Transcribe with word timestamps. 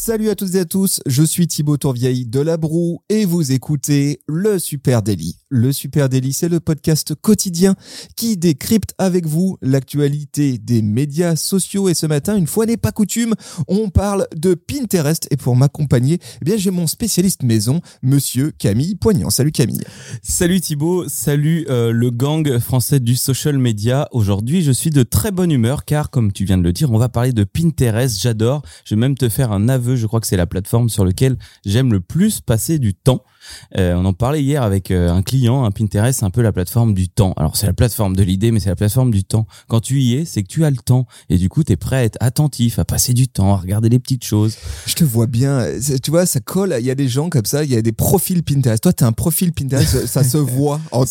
Salut 0.00 0.30
à 0.30 0.36
toutes 0.36 0.54
et 0.54 0.60
à 0.60 0.64
tous, 0.64 1.00
je 1.06 1.24
suis 1.24 1.48
Thibaut 1.48 1.76
Tourvieille 1.76 2.24
de 2.24 2.38
La 2.38 2.56
Broue 2.56 3.00
et 3.08 3.24
vous 3.24 3.50
écoutez 3.50 4.20
le 4.28 4.60
Super 4.60 5.02
Daily. 5.02 5.36
Le 5.50 5.72
Super 5.72 6.08
Daily, 6.08 6.32
c'est 6.32 6.48
le 6.48 6.60
podcast 6.60 7.14
quotidien 7.16 7.74
qui 8.16 8.36
décrypte 8.36 8.94
avec 8.98 9.26
vous 9.26 9.58
l'actualité 9.60 10.56
des 10.56 10.82
médias 10.82 11.34
sociaux 11.34 11.88
et 11.88 11.94
ce 11.94 12.06
matin, 12.06 12.36
une 12.36 12.46
fois 12.46 12.64
n'est 12.64 12.76
pas 12.76 12.92
coutume, 12.92 13.34
on 13.66 13.90
parle 13.90 14.28
de 14.36 14.54
Pinterest 14.54 15.26
et 15.32 15.36
pour 15.36 15.56
m'accompagner, 15.56 16.20
eh 16.46 16.58
j'ai 16.58 16.70
mon 16.70 16.86
spécialiste 16.86 17.42
maison, 17.42 17.80
monsieur 18.02 18.52
Camille 18.56 18.94
Poignant. 18.94 19.30
Salut 19.30 19.52
Camille. 19.52 19.82
Salut 20.22 20.60
Thibaut, 20.60 21.08
salut 21.08 21.66
euh, 21.68 21.90
le 21.90 22.10
gang 22.10 22.58
français 22.60 23.00
du 23.00 23.16
social 23.16 23.58
media. 23.58 24.08
Aujourd'hui, 24.12 24.62
je 24.62 24.72
suis 24.72 24.90
de 24.90 25.02
très 25.02 25.32
bonne 25.32 25.50
humeur 25.50 25.84
car 25.84 26.10
comme 26.10 26.32
tu 26.32 26.44
viens 26.44 26.56
de 26.56 26.62
le 26.62 26.72
dire, 26.72 26.92
on 26.92 26.98
va 26.98 27.08
parler 27.08 27.32
de 27.32 27.42
Pinterest, 27.42 28.18
j'adore. 28.18 28.62
Je 28.84 28.94
vais 28.94 29.00
même 29.00 29.16
te 29.16 29.28
faire 29.28 29.50
un 29.50 29.68
aveu 29.68 29.87
je 29.96 30.06
crois 30.06 30.20
que 30.20 30.26
c'est 30.26 30.36
la 30.36 30.46
plateforme 30.46 30.88
sur 30.88 31.04
laquelle 31.04 31.36
j'aime 31.64 31.92
le 31.92 32.00
plus 32.00 32.40
passer 32.40 32.78
du 32.78 32.94
temps. 32.94 33.22
Euh, 33.76 33.94
on 33.94 34.04
en 34.04 34.12
parlait 34.12 34.42
hier 34.42 34.62
avec 34.62 34.90
euh, 34.90 35.10
un 35.10 35.22
client, 35.22 35.64
un 35.64 35.70
Pinterest, 35.70 36.20
c'est 36.20 36.26
un 36.26 36.30
peu 36.30 36.42
la 36.42 36.52
plateforme 36.52 36.94
du 36.94 37.08
temps. 37.08 37.34
Alors 37.36 37.56
c'est 37.56 37.66
la 37.66 37.72
plateforme 37.72 38.16
de 38.16 38.22
l'idée, 38.22 38.50
mais 38.50 38.60
c'est 38.60 38.68
la 38.68 38.76
plateforme 38.76 39.10
du 39.10 39.24
temps. 39.24 39.46
Quand 39.68 39.80
tu 39.80 40.00
y 40.00 40.14
es, 40.14 40.24
c'est 40.24 40.42
que 40.42 40.48
tu 40.48 40.64
as 40.64 40.70
le 40.70 40.76
temps 40.76 41.06
et 41.28 41.38
du 41.38 41.48
coup 41.48 41.64
tu 41.64 41.72
es 41.72 41.76
prêt 41.76 41.96
à 41.96 42.04
être 42.04 42.18
attentif, 42.20 42.78
à 42.78 42.84
passer 42.84 43.12
du 43.12 43.28
temps, 43.28 43.54
à 43.54 43.56
regarder 43.56 43.88
les 43.88 43.98
petites 43.98 44.24
choses. 44.24 44.56
Je 44.86 44.94
te 44.94 45.04
vois 45.04 45.26
bien, 45.26 45.64
tu 46.02 46.10
vois, 46.10 46.26
ça 46.26 46.40
colle. 46.40 46.76
Il 46.78 46.86
y 46.86 46.90
a 46.90 46.94
des 46.94 47.08
gens 47.08 47.30
comme 47.30 47.44
ça, 47.44 47.64
il 47.64 47.70
y 47.70 47.76
a 47.76 47.82
des 47.82 47.92
profils 47.92 48.42
Pinterest. 48.42 48.82
Toi, 48.82 48.92
tu 48.92 49.04
as 49.04 49.06
un 49.06 49.12
profil 49.12 49.52
Pinterest, 49.52 50.06
ça 50.06 50.24
se 50.24 50.38
voit 50.38 50.80
quand 50.90 51.04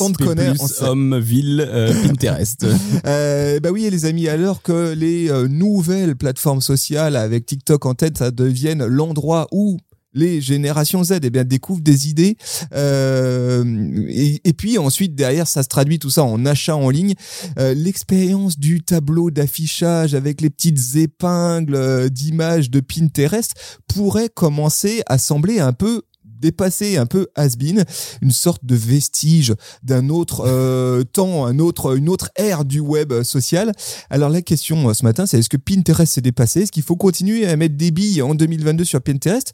on 0.00 0.12
te 0.12 0.22
connaît. 0.22 0.52
homme, 0.80 1.18
ville, 1.18 1.66
euh, 1.66 1.92
Pinterest. 2.06 2.66
bah 3.04 3.70
oui, 3.70 3.88
les 3.90 4.04
amis, 4.04 4.28
alors 4.28 4.62
que 4.62 4.92
les 4.94 5.30
nouvelles 5.48 6.16
plateformes 6.16 6.60
sociales 6.60 7.16
avec 7.16 7.46
TikTok 7.46 7.86
en 7.86 7.94
ça 8.14 8.30
devienne 8.30 8.84
l'endroit 8.84 9.46
où 9.52 9.78
les 10.12 10.40
générations 10.40 11.04
Z 11.04 11.20
eh 11.22 11.30
bien 11.30 11.44
découvrent 11.44 11.82
des 11.82 12.08
idées 12.08 12.36
euh, 12.74 13.64
et, 14.08 14.52
puis 14.52 14.78
ensuite 14.78 15.14
derrière 15.14 15.46
ça 15.46 15.62
se 15.62 15.68
traduit 15.68 15.98
tout 15.98 16.10
ça 16.10 16.24
en 16.24 16.44
achat 16.44 16.76
en 16.76 16.90
ligne. 16.90 17.14
Euh, 17.58 17.74
l'expérience 17.74 18.58
du 18.58 18.82
tableau 18.82 19.30
d'affichage 19.30 20.14
avec 20.14 20.40
les 20.40 20.50
petites 20.50 20.96
épingles 20.96 21.74
euh, 21.74 22.08
d'images 22.08 22.70
de 22.70 22.80
Pinterest 22.80 23.54
pourrait 23.86 24.28
commencer 24.28 25.02
à 25.06 25.18
sembler 25.18 25.60
un 25.60 25.72
peu 25.72 26.02
dépassé, 26.40 26.96
un 26.96 27.06
peu 27.06 27.28
has-been, 27.36 27.84
une 28.22 28.30
sorte 28.30 28.64
de 28.64 28.74
vestige 28.74 29.54
d'un 29.82 30.08
autre 30.08 30.44
euh, 30.46 31.04
temps, 31.12 31.46
un 31.46 31.58
autre, 31.58 31.96
une 31.96 32.08
autre 32.08 32.30
ère 32.36 32.64
du 32.64 32.80
web 32.80 33.22
social. 33.22 33.72
Alors 34.08 34.30
la 34.30 34.42
question 34.42 34.88
euh, 34.88 34.94
ce 34.94 35.04
matin, 35.04 35.26
c'est 35.26 35.38
est-ce 35.38 35.48
que 35.48 35.56
Pinterest 35.56 36.12
s'est 36.12 36.20
dépassé? 36.20 36.62
Est-ce 36.62 36.72
qu'il 36.72 36.82
faut 36.82 36.96
continuer 36.96 37.46
à 37.46 37.56
mettre 37.56 37.76
des 37.76 37.90
billes 37.90 38.22
en 38.22 38.34
2022 38.34 38.84
sur 38.84 39.00
Pinterest? 39.00 39.52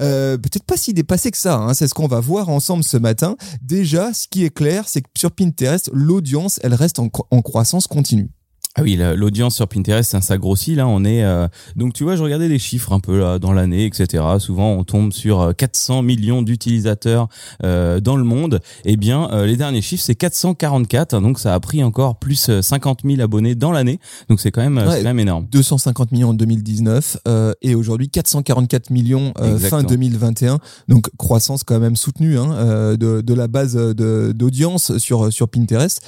Euh, 0.00 0.36
Peut-être 0.36 0.64
pas 0.64 0.76
si 0.76 0.92
dépassé 0.92 1.30
que 1.30 1.38
ça, 1.38 1.56
hein, 1.56 1.74
c'est 1.74 1.88
ce 1.88 1.94
qu'on 1.94 2.06
va 2.06 2.20
voir 2.20 2.48
ensemble 2.48 2.84
ce 2.84 2.96
matin. 2.96 3.36
Déjà, 3.62 4.12
ce 4.12 4.26
qui 4.28 4.44
est 4.44 4.50
clair, 4.50 4.88
c'est 4.88 5.02
que 5.02 5.08
sur 5.16 5.30
Pinterest, 5.30 5.90
l'audience, 5.92 6.60
elle 6.62 6.74
reste 6.74 6.98
en 6.98 7.08
croissance 7.42 7.86
continue. 7.86 8.30
Ah 8.78 8.82
oui, 8.82 8.98
l'audience 9.16 9.56
sur 9.56 9.66
Pinterest, 9.66 10.20
ça, 10.20 10.36
grossit. 10.36 10.76
Là, 10.76 10.86
on 10.86 11.02
est 11.02 11.24
euh, 11.24 11.48
donc 11.76 11.94
tu 11.94 12.04
vois, 12.04 12.14
je 12.14 12.22
regardais 12.22 12.48
les 12.48 12.58
chiffres 12.58 12.92
un 12.92 13.00
peu 13.00 13.18
là 13.18 13.38
dans 13.38 13.54
l'année, 13.54 13.86
etc. 13.86 14.22
Souvent, 14.38 14.72
on 14.72 14.84
tombe 14.84 15.14
sur 15.14 15.54
400 15.56 15.98
euh, 15.98 16.02
millions 16.02 16.42
d'utilisateurs 16.42 17.28
euh, 17.64 18.00
dans 18.00 18.16
le 18.16 18.24
monde. 18.24 18.60
Eh 18.84 18.98
bien, 18.98 19.30
euh, 19.32 19.46
les 19.46 19.56
derniers 19.56 19.80
chiffres, 19.80 20.02
c'est 20.04 20.14
444. 20.14 21.14
Hein, 21.14 21.22
donc, 21.22 21.38
ça 21.38 21.54
a 21.54 21.60
pris 21.60 21.82
encore 21.82 22.18
plus 22.18 22.60
50 22.60 23.00
000 23.04 23.22
abonnés 23.22 23.54
dans 23.54 23.72
l'année. 23.72 23.98
Donc, 24.28 24.40
c'est 24.40 24.50
quand 24.50 24.62
même, 24.62 24.78
c'est 24.90 24.98
quand 24.98 25.04
même 25.04 25.20
énorme. 25.20 25.46
250 25.50 26.12
millions 26.12 26.30
en 26.30 26.34
2019 26.34 27.16
et 27.62 27.74
aujourd'hui 27.74 28.10
444 28.10 28.90
millions 28.90 29.32
fin 29.58 29.84
2021. 29.84 30.58
Donc, 30.88 31.08
croissance 31.16 31.64
quand 31.64 31.80
même 31.80 31.96
soutenue 31.96 32.38
hein, 32.38 32.94
de, 32.96 33.22
de 33.22 33.34
la 33.34 33.48
base 33.48 33.74
d'audience 33.74 34.98
sur 34.98 35.32
sur 35.32 35.48
Pinterest 35.48 36.00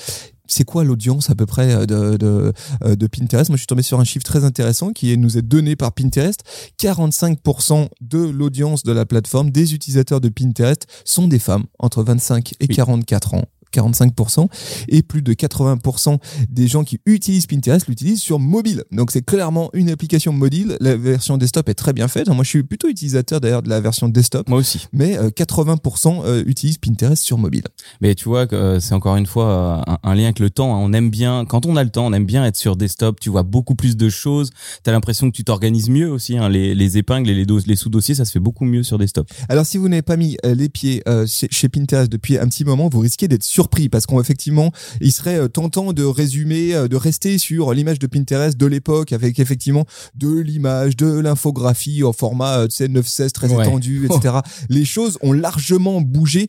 c'est 0.49 0.65
quoi 0.65 0.83
l'audience 0.83 1.31
à 1.31 1.35
peu 1.35 1.47
près 1.47 1.75
euh, 1.75 1.87
de, 1.87 2.17
de, 2.17 2.53
euh, 2.85 2.97
de, 2.97 3.07
Pinterest? 3.07 3.51
Moi, 3.51 3.57
je 3.57 3.61
suis 3.61 3.67
tombé 3.67 3.83
sur 3.83 4.01
un 4.01 4.05
chiffre 4.05 4.25
très 4.25 4.45
intéressant 4.45 4.93
qui 4.93 5.17
nous 5.17 5.39
est 5.39 5.43
donné 5.43 5.77
par 5.77 5.93
Pinterest. 5.93 6.43
45% 6.81 7.89
de 8.01 8.19
l'audience 8.19 8.83
de 8.83 8.93
la 8.93 9.07
plateforme, 9.07 9.51
des 9.51 9.75
utilisateurs 9.75 10.21
de 10.21 10.29
Pinterest, 10.29 10.87
sont 11.05 11.29
des 11.29 11.39
femmes 11.39 11.65
entre 11.79 12.03
25 12.03 12.55
et 12.61 12.69
44 12.69 13.35
ans. 13.35 13.45
45% 13.75 14.49
et 14.89 15.03
plus 15.03 15.23
de 15.23 15.33
80% 15.33 16.19
des 16.49 16.69
gens 16.69 16.85
qui 16.85 17.01
utilisent 17.07 17.47
Pinterest 17.47 17.87
l'utilisent 17.89 18.21
sur 18.21 18.39
mobile. 18.39 18.85
Donc 18.93 19.11
c'est 19.11 19.25
clairement 19.25 19.71
une 19.73 19.91
application 19.91 20.33
mobile. 20.33 20.77
La 20.81 20.97
version 20.97 21.37
desktop 21.37 21.69
est 21.69 21.75
très 21.75 21.93
bien 21.93 22.09
faite. 22.09 22.29
Moi 22.29 22.45
je 22.45 22.49
suis 22.49 22.63
plutôt 22.63 22.89
utilisateur 22.89 23.41
d'ailleurs 23.41 23.63
de 23.63 23.69
la 23.69 23.81
version 23.81 24.09
desktop. 24.09 24.49
Moi 24.49 24.59
aussi. 24.59 24.87
Mais 24.93 25.17
80% 25.17 26.23
euh, 26.25 26.25
euh, 26.25 26.45
utilisent 26.47 26.79
Pinterest 26.79 27.23
sur 27.23 27.39
mobile. 27.39 27.65
Mais 28.01 28.15
tu 28.15 28.29
vois 28.29 28.47
que 28.47 28.57
euh, 28.57 28.81
c'est 28.81 28.95
encore 28.95 29.17
une 29.17 29.27
fois 29.27 29.85
un, 30.03 30.15
lien 30.15 30.25
avec 30.25 30.39
le 30.39 30.51
temps. 30.51 30.75
Hein. 30.75 30.81
On 30.81 30.93
aime 30.93 31.11
bien, 31.11 31.45
quand 31.45 31.67
on 31.67 31.77
a 31.77 31.85
le 31.85 31.91
temps, 31.91 32.07
on 32.07 32.13
aime 32.13 32.27
bien 32.27 32.45
être 32.45 32.57
sur 32.57 32.77
desktop. 32.77 33.21
Tu 33.21 33.31
vois 33.31 33.43
beaucoup 33.43 33.75
plus 33.75 33.97
de 33.97 34.09
choses. 34.09 34.51
Tu 34.85 34.91
as 34.91 34.93
l'impression 34.93 35.31
que 35.31 35.37
tu 35.37 35.45
t'organises 35.45 35.91
mieux 35.91 36.11
aussi. 36.11 36.37
Hein. 36.37 36.49
Les, 36.49 36.75
les, 36.75 36.99
épingles 36.99 37.31
et 37.31 37.35
les, 37.35 37.45
les 37.45 37.77
sous-dossiers, 37.77 38.15
ça 38.15 38.25
se 38.25 38.33
fait 38.33 38.41
beaucoup 38.41 38.65
mieux 38.65 38.83
sur 38.83 38.99
desktop. 38.99 39.29
Alors 39.49 39.67
si 39.67 39.79
vous 39.79 39.89
n'avez 39.89 40.03
pas 40.03 40.17
mis 40.17 40.37
les 40.45 40.69
pieds 40.69 41.03
chez, 41.27 41.49
chez 41.51 41.69
Pinterest 41.69 42.11
depuis 42.11 42.39
un 42.39 42.49
petit 42.49 42.65
moment, 42.65 42.89
vous 42.89 43.01
risquez 43.01 43.29
d'être 43.29 43.45
surpris 43.59 43.89
parce 43.89 44.07
qu'effectivement, 44.07 44.71
il 45.01 45.11
serait 45.11 45.37
euh, 45.37 45.49
tentant 45.49 45.93
de 45.93 46.05
résumer, 46.05 46.77
euh, 46.77 46.87
de 46.87 46.95
rester 46.95 47.39
sur 47.39 47.75
l'image 47.75 47.99
de 47.99 48.07
Pinterest 48.07 48.57
de 48.57 48.67
l'époque 48.67 49.13
avec 49.13 49.41
effectivement 49.41 49.85
de 50.15 50.39
l'image, 50.39 50.97
de 50.97 51.19
l'infographie 51.19 52.05
au 52.05 52.13
format 52.13 52.59
euh, 52.59 52.69
tu 52.69 52.77
sais 52.77 52.87
9-16 52.87 53.33
très 53.33 53.53
étendu, 53.53 54.07
etc. 54.07 54.37
Les 54.69 54.85
choses 54.85 55.19
ont 55.23 55.33
largement 55.33 56.01
bougé. 56.01 56.47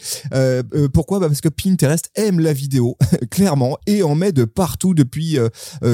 pourquoi? 0.93 1.19
Bah 1.19 1.27
Parce 1.29 1.41
que 1.41 1.49
Pinterest 1.49 2.11
aime 2.13 2.39
la 2.39 2.53
vidéo, 2.53 2.95
clairement, 3.31 3.79
et 3.87 4.03
en 4.03 4.13
met 4.13 4.31
de 4.31 4.45
partout 4.45 4.93
depuis 4.93 5.37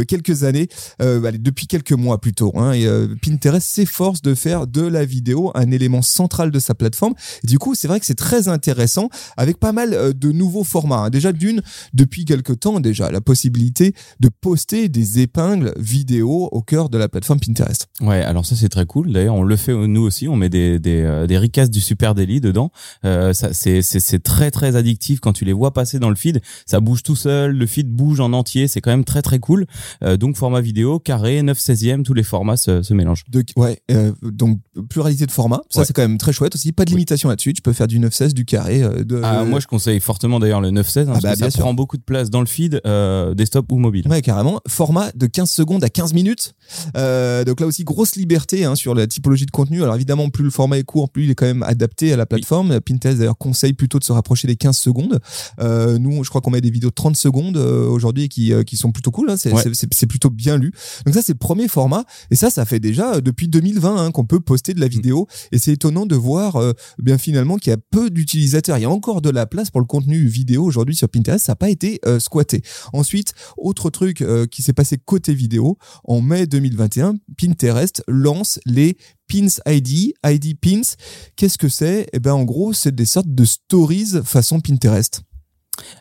quelques 0.08 0.44
années, 0.44 0.68
depuis 1.00 1.68
quelques 1.68 1.94
mois 1.94 2.20
plutôt. 2.20 2.52
Hein, 2.56 2.74
et 2.74 2.88
Pinterest 3.22 3.66
s'efforce 3.66 4.22
de 4.22 4.36
faire 4.36 4.68
de 4.68 4.82
la 4.82 5.06
vidéo 5.06 5.52
un 5.56 5.72
élément 5.72 6.02
central 6.02 6.52
de 6.52 6.60
sa 6.60 6.76
plateforme. 6.76 7.14
du 7.44 7.58
coup, 7.58 7.74
c'est 7.76 7.88
vrai 7.88 8.00
que 8.00 8.06
c'est 8.06 8.16
très 8.16 8.48
intéressant 8.50 9.10
avec 9.38 9.60
pas 9.60 9.72
mal 9.72 10.14
de 10.14 10.32
nouveaux 10.32 10.64
formats. 10.64 11.05
Déjà, 11.10 11.32
d'une, 11.32 11.62
depuis 11.94 12.26
quelque 12.26 12.54
temps 12.54 12.80
déjà, 12.80 13.12
la 13.12 13.22
possibilité 13.22 13.94
de 14.20 14.30
poster 14.30 14.90
des 14.90 15.20
épingles 15.20 15.74
vidéo 15.78 16.50
au 16.52 16.62
cœur 16.62 16.90
de 16.90 16.98
la 16.98 17.10
plateforme 17.10 17.40
Pinterest. 17.40 17.88
Ouais, 18.02 18.22
alors 18.22 18.46
ça 18.46 18.56
c'est 18.56 18.70
très 18.70 18.86
cool. 18.86 19.12
D'ailleurs, 19.12 19.36
on 19.36 19.44
le 19.44 19.56
fait 19.56 19.74
nous 19.74 20.02
aussi. 20.02 20.28
On 20.28 20.36
met 20.36 20.50
des 20.50 20.80
des, 20.80 21.02
euh, 21.02 21.28
des 21.28 21.38
ricasses 21.38 21.70
du 21.70 21.82
Super 21.82 22.16
Daily 22.16 22.42
dedans. 22.42 22.72
Euh, 23.04 23.34
ça 23.34 23.54
c'est 23.54 23.82
c'est 23.82 24.24
très 24.24 24.52
très 24.52 24.76
addictif 24.76 25.20
quand 25.20 25.34
tu 25.34 25.46
les 25.46 25.54
vois 25.54 25.74
passer 25.74 26.00
dans 26.00 26.10
le 26.10 26.16
feed. 26.16 26.42
Ça 26.66 26.80
bouge 26.80 27.04
tout 27.04 27.16
seul. 27.16 27.56
Le 27.56 27.66
feed 27.66 27.90
bouge 27.90 28.20
en 28.20 28.34
entier. 28.34 28.68
C'est 28.68 28.82
quand 28.82 28.92
même 28.92 29.04
très 29.04 29.22
très 29.22 29.40
cool. 29.40 29.66
Euh, 30.04 30.18
donc 30.18 30.36
format 30.36 30.62
vidéo, 30.62 31.00
carré, 31.00 31.42
9 31.42 31.58
16e, 31.58 32.04
tous 32.04 32.14
les 32.14 32.24
formats 32.24 32.58
se, 32.58 32.82
se 32.82 32.94
mélangent. 32.94 33.24
De, 33.30 33.44
ouais, 33.56 33.80
euh, 33.92 34.12
donc 34.22 34.60
pluralité 34.90 35.26
de 35.26 35.32
formats. 35.32 35.62
Ça 35.70 35.86
c'est 35.86 35.94
quand 35.94 36.02
même 36.02 36.18
très 36.18 36.34
chouette 36.34 36.56
aussi. 36.56 36.72
Pas 36.72 36.86
de 36.86 36.92
limitation 36.92 37.30
là-dessus. 37.30 37.54
Tu 37.54 37.62
peux 37.62 37.74
faire 37.74 37.88
du 37.88 38.00
9 38.00 38.14
16, 38.14 38.34
du 38.34 38.46
carré. 38.46 38.84
Euh, 38.84 39.04
de, 39.04 39.22
ah, 39.24 39.44
moi 39.44 39.60
je 39.60 39.68
conseille 39.68 40.00
fortement 40.00 40.40
d'ailleurs 40.40 40.62
le 40.62 40.72
9 40.72 40.88
16. 40.96 41.10
Hein, 41.10 41.14
ah 41.16 41.20
bah, 41.22 41.36
ça 41.36 41.50
prend 41.60 41.74
beaucoup 41.74 41.98
de 41.98 42.02
place 42.02 42.30
dans 42.30 42.40
le 42.40 42.46
feed, 42.46 42.82
euh, 42.86 43.34
desktop 43.34 43.72
ou 43.72 43.78
mobile. 43.78 44.08
Ouais, 44.08 44.22
carrément. 44.22 44.62
Format 44.68 45.12
de 45.14 45.28
15 45.28 45.50
secondes 45.50 45.84
à 45.84 45.90
15 45.90 46.14
minutes. 46.14 46.54
Euh, 46.96 47.44
donc 47.44 47.60
là 47.60 47.68
aussi, 47.68 47.84
grosse 47.84 48.16
liberté 48.16 48.64
hein, 48.64 48.76
sur 48.76 48.96
la 48.96 49.06
typologie 49.06 49.46
de 49.46 49.52
contenu. 49.52 49.84
Alors 49.84 49.96
évidemment, 49.96 50.30
plus 50.30 50.44
le 50.44 50.50
format 50.50 50.78
est 50.78 50.84
court, 50.84 51.10
plus 51.10 51.26
il 51.26 51.32
est 51.32 51.36
quand 51.36 51.46
même 51.46 51.64
adapté 51.64 52.14
à 52.14 52.18
la 52.18 52.26
plateforme. 52.26 52.80
Pinterest 52.80 53.18
d'ailleurs 53.18 53.38
conseille 53.38 53.74
plutôt 53.74 54.00
de 54.00 54.04
se 54.04 54.14
rapprocher 54.14 54.48
des 54.48 54.56
15 54.56 54.78
secondes. 54.78 55.20
Euh, 55.60 55.98
nous, 55.98 56.24
je 56.24 56.30
crois 56.30 56.42
qu'on 56.42 56.52
met 56.52 56.62
des 56.62 56.72
vidéos 56.72 56.90
de 56.90 56.96
30 56.96 57.18
secondes 57.18 57.58
euh, 57.58 57.88
aujourd'hui 57.88 58.30
qui, 58.30 58.54
qui 58.66 58.78
sont 58.78 58.92
plutôt 58.92 59.12
cool. 59.12 59.30
Hein. 59.30 59.36
C'est 59.38 60.08
plutôt 60.08 60.30
bien 60.30 60.58
lu. 60.58 60.72
Donc 61.06 61.14
ça, 61.14 61.22
c'est 61.22 61.34
le 61.34 61.40
premier 61.40 61.68
format. 61.68 62.06
Et 62.32 62.36
ça, 62.36 62.50
ça 62.50 62.66
fait 62.66 62.80
déjà 62.80 63.20
depuis 63.20 63.50
2020 63.50 63.98
hein, 63.98 64.12
qu'on 64.12 64.26
peut 64.26 64.40
poster 64.40 64.74
de 64.74 64.80
la 64.80 64.88
mm. 64.88 64.90
vidéo. 64.90 65.28
Et 65.52 65.60
c'est 65.60 65.74
étonnant 65.74 66.06
de 66.06 66.16
voir 66.16 66.58
bien 67.00 67.18
finalement 67.18 67.58
qu'il 67.58 67.72
y 67.72 67.74
a 67.74 67.80
peu 67.92 68.10
d'utilisateurs. 68.10 68.78
Il 68.78 68.82
y 68.82 68.86
a 68.86 68.90
encore 68.90 69.22
de 69.22 69.30
la 69.30 69.46
place 69.46 69.70
pour 69.70 69.82
le 69.82 69.88
contenu 69.88 70.26
vidéo 70.26 70.64
aujourd'hui 70.64 70.85
sur 70.94 71.10
Pinterest. 71.10 71.46
Ça 71.46 71.54
n'a 71.54 71.56
pas 71.56 71.70
été 71.70 72.00
squatté. 72.20 72.62
Ensuite, 72.94 73.34
autre 73.58 73.90
truc 73.90 74.24
qui 74.52 74.62
s'est 74.62 74.74
passé 74.74 74.98
côté 74.98 75.34
vidéo, 75.34 75.78
en 76.04 76.22
mai 76.22 76.46
2021, 76.46 77.16
Pinterest 77.38 78.04
lance 78.08 78.60
les 78.66 78.98
Pins 79.28 79.48
ID, 79.66 80.14
ID 80.24 80.60
Pins. 80.60 80.96
Qu'est-ce 81.36 81.58
que 81.58 81.70
c'est? 81.70 82.08
Eh 82.14 82.20
ben, 82.20 82.34
en 82.34 82.44
gros, 82.44 82.74
c'est 82.74 82.94
des 82.94 83.06
sortes 83.06 83.34
de 83.34 83.46
stories 83.46 84.22
façon 84.24 84.60
Pinterest. 84.60 85.22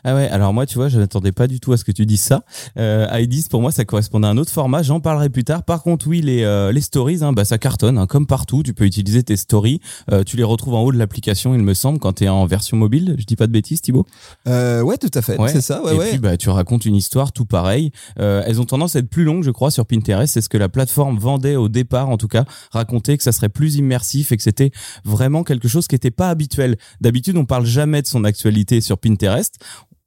Ah 0.03 0.15
ouais, 0.15 0.27
alors 0.29 0.53
moi, 0.53 0.65
tu 0.65 0.75
vois, 0.75 0.87
je 0.87 0.99
n'attendais 0.99 1.31
pas 1.31 1.47
du 1.47 1.59
tout 1.59 1.73
à 1.73 1.77
ce 1.77 1.83
que 1.83 1.91
tu 1.91 2.05
dises 2.05 2.21
ça. 2.21 2.43
Euh, 2.77 3.07
i10, 3.07 3.49
pour 3.49 3.61
moi, 3.61 3.71
ça 3.71 3.85
correspondait 3.85 4.27
à 4.27 4.29
un 4.29 4.37
autre 4.37 4.51
format. 4.51 4.83
J'en 4.83 4.99
parlerai 4.99 5.29
plus 5.29 5.43
tard. 5.43 5.63
Par 5.63 5.83
contre, 5.83 6.07
oui, 6.07 6.21
les, 6.21 6.43
euh, 6.43 6.71
les 6.71 6.81
stories, 6.81 7.19
hein, 7.21 7.33
bah, 7.33 7.45
ça 7.45 7.57
cartonne, 7.57 7.97
hein, 7.97 8.07
comme 8.07 8.27
partout. 8.27 8.63
Tu 8.63 8.73
peux 8.73 8.85
utiliser 8.85 9.23
tes 9.23 9.35
stories. 9.35 9.79
Euh, 10.11 10.23
tu 10.23 10.37
les 10.37 10.43
retrouves 10.43 10.75
en 10.75 10.81
haut 10.81 10.91
de 10.91 10.97
l'application, 10.97 11.55
il 11.55 11.61
me 11.61 11.73
semble, 11.73 11.99
quand 11.99 12.13
tu 12.13 12.25
es 12.25 12.29
en 12.29 12.45
version 12.45 12.77
mobile. 12.77 13.15
Je 13.17 13.25
dis 13.25 13.35
pas 13.35 13.47
de 13.47 13.51
bêtises, 13.51 13.81
Thibaut 13.81 14.05
euh, 14.47 14.81
Ouais, 14.81 14.97
tout 14.97 15.11
à 15.13 15.21
fait. 15.21 15.37
C'est 15.47 15.61
ça. 15.61 15.83
Ouais, 15.83 15.95
Et 15.95 15.97
ouais. 15.97 16.09
puis, 16.09 16.19
bah, 16.19 16.37
tu 16.37 16.49
racontes 16.49 16.85
une 16.85 16.95
histoire, 16.95 17.31
tout 17.31 17.45
pareil. 17.45 17.91
Euh, 18.19 18.43
elles 18.45 18.61
ont 18.61 18.65
tendance 18.65 18.95
à 18.95 18.99
être 18.99 19.09
plus 19.09 19.23
longues, 19.23 19.43
je 19.43 19.51
crois, 19.51 19.71
sur 19.71 19.85
Pinterest. 19.85 20.33
C'est 20.33 20.41
ce 20.41 20.49
que 20.49 20.57
la 20.57 20.69
plateforme 20.69 21.17
vendait 21.17 21.55
au 21.55 21.69
départ, 21.69 22.09
en 22.09 22.17
tout 22.17 22.27
cas. 22.27 22.45
Raconter 22.71 23.17
que 23.17 23.23
ça 23.23 23.31
serait 23.31 23.49
plus 23.49 23.75
immersif 23.75 24.31
et 24.31 24.37
que 24.37 24.43
c'était 24.43 24.71
vraiment 25.03 25.43
quelque 25.43 25.67
chose 25.67 25.87
qui 25.87 25.95
n'était 25.95 26.11
pas 26.11 26.29
habituel. 26.29 26.77
D'habitude, 27.01 27.37
on 27.37 27.45
parle 27.45 27.65
jamais 27.65 28.01
de 28.01 28.07
son 28.07 28.23
actualité 28.23 28.81
sur 28.81 28.97
Pinterest 28.97 29.55